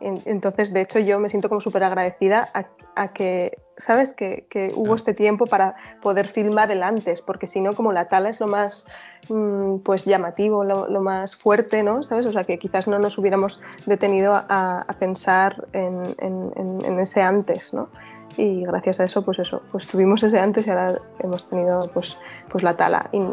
Entonces, 0.00 0.72
de 0.72 0.80
hecho, 0.80 0.98
yo 0.98 1.18
me 1.18 1.28
siento 1.28 1.50
como 1.50 1.60
súper 1.60 1.84
agradecida 1.84 2.48
a, 2.94 3.08
que, 3.08 3.58
¿sabes? 3.86 4.10
Que, 4.14 4.72
hubo 4.74 4.94
este 4.94 5.12
tiempo 5.12 5.46
para 5.46 5.74
poder 6.00 6.28
filmar 6.28 6.70
el 6.70 6.82
antes, 6.82 7.20
porque 7.20 7.46
si 7.46 7.60
no, 7.60 7.74
como 7.74 7.92
la 7.92 8.08
tala 8.08 8.30
es 8.30 8.40
lo 8.40 8.46
más, 8.46 8.86
mm, 9.28 9.80
pues, 9.80 10.06
llamativo, 10.06 10.64
lo, 10.64 11.00
más 11.02 11.36
fuerte, 11.36 11.82
¿no? 11.82 12.02
¿Sabes? 12.02 12.24
O 12.26 12.32
sea, 12.32 12.44
que 12.44 12.58
quizás 12.58 12.88
no 12.88 12.98
nos 12.98 13.18
hubiéramos 13.18 13.62
detenido 13.86 14.32
a, 14.34 14.86
pensar 14.98 15.66
en, 15.72 16.98
ese 17.00 17.22
antes, 17.22 17.72
¿no? 17.72 17.88
y 18.36 18.64
gracias 18.64 19.00
a 19.00 19.04
eso 19.04 19.24
pues 19.24 19.40
eso 19.40 19.60
pues 19.72 19.88
tuvimos 19.88 20.22
ese 20.22 20.38
antes 20.38 20.64
y 20.64 20.70
ahora 20.70 20.94
hemos 21.18 21.48
tenido 21.48 21.80
pues 21.92 22.16
pues 22.48 22.62
la 22.62 22.76
tala 22.76 23.10
y, 23.12 23.24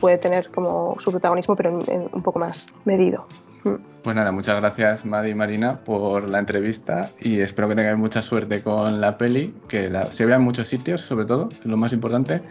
puede 0.00 0.18
tener 0.18 0.50
como 0.50 0.96
su 1.00 1.12
protagonismo 1.12 1.54
pero 1.54 1.70
un 1.70 2.22
poco 2.22 2.40
más 2.40 2.66
medido. 2.84 3.26
Pues 4.02 4.16
nada, 4.16 4.32
muchas 4.32 4.56
gracias 4.60 5.04
Madi 5.04 5.30
y 5.30 5.34
Marina 5.34 5.80
por 5.84 6.28
la 6.28 6.38
entrevista 6.38 7.10
y 7.20 7.40
espero 7.40 7.68
que 7.68 7.74
tengáis 7.74 7.96
mucha 7.96 8.22
suerte 8.22 8.62
con 8.62 9.00
la 9.00 9.16
peli, 9.16 9.54
que 9.68 9.90
se 10.10 10.26
vea 10.26 10.36
en 10.36 10.42
muchos 10.42 10.68
sitios 10.68 11.00
sobre 11.02 11.24
todo, 11.24 11.48
es 11.50 11.64
lo 11.64 11.76
más 11.76 11.92
importante. 11.92 12.42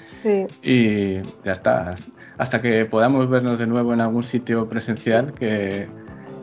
Y 0.61 1.21
ya 1.45 1.53
está, 1.53 1.95
hasta 2.37 2.61
que 2.61 2.85
podamos 2.85 3.29
vernos 3.29 3.59
de 3.59 3.67
nuevo 3.67 3.93
en 3.93 4.01
algún 4.01 4.23
sitio 4.23 4.67
presencial 4.67 5.33
que, 5.33 5.87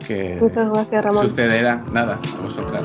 que 0.07 0.39
sucederá 1.13 1.85
nada 1.93 2.21
a 2.39 2.41
vosotras. 2.41 2.85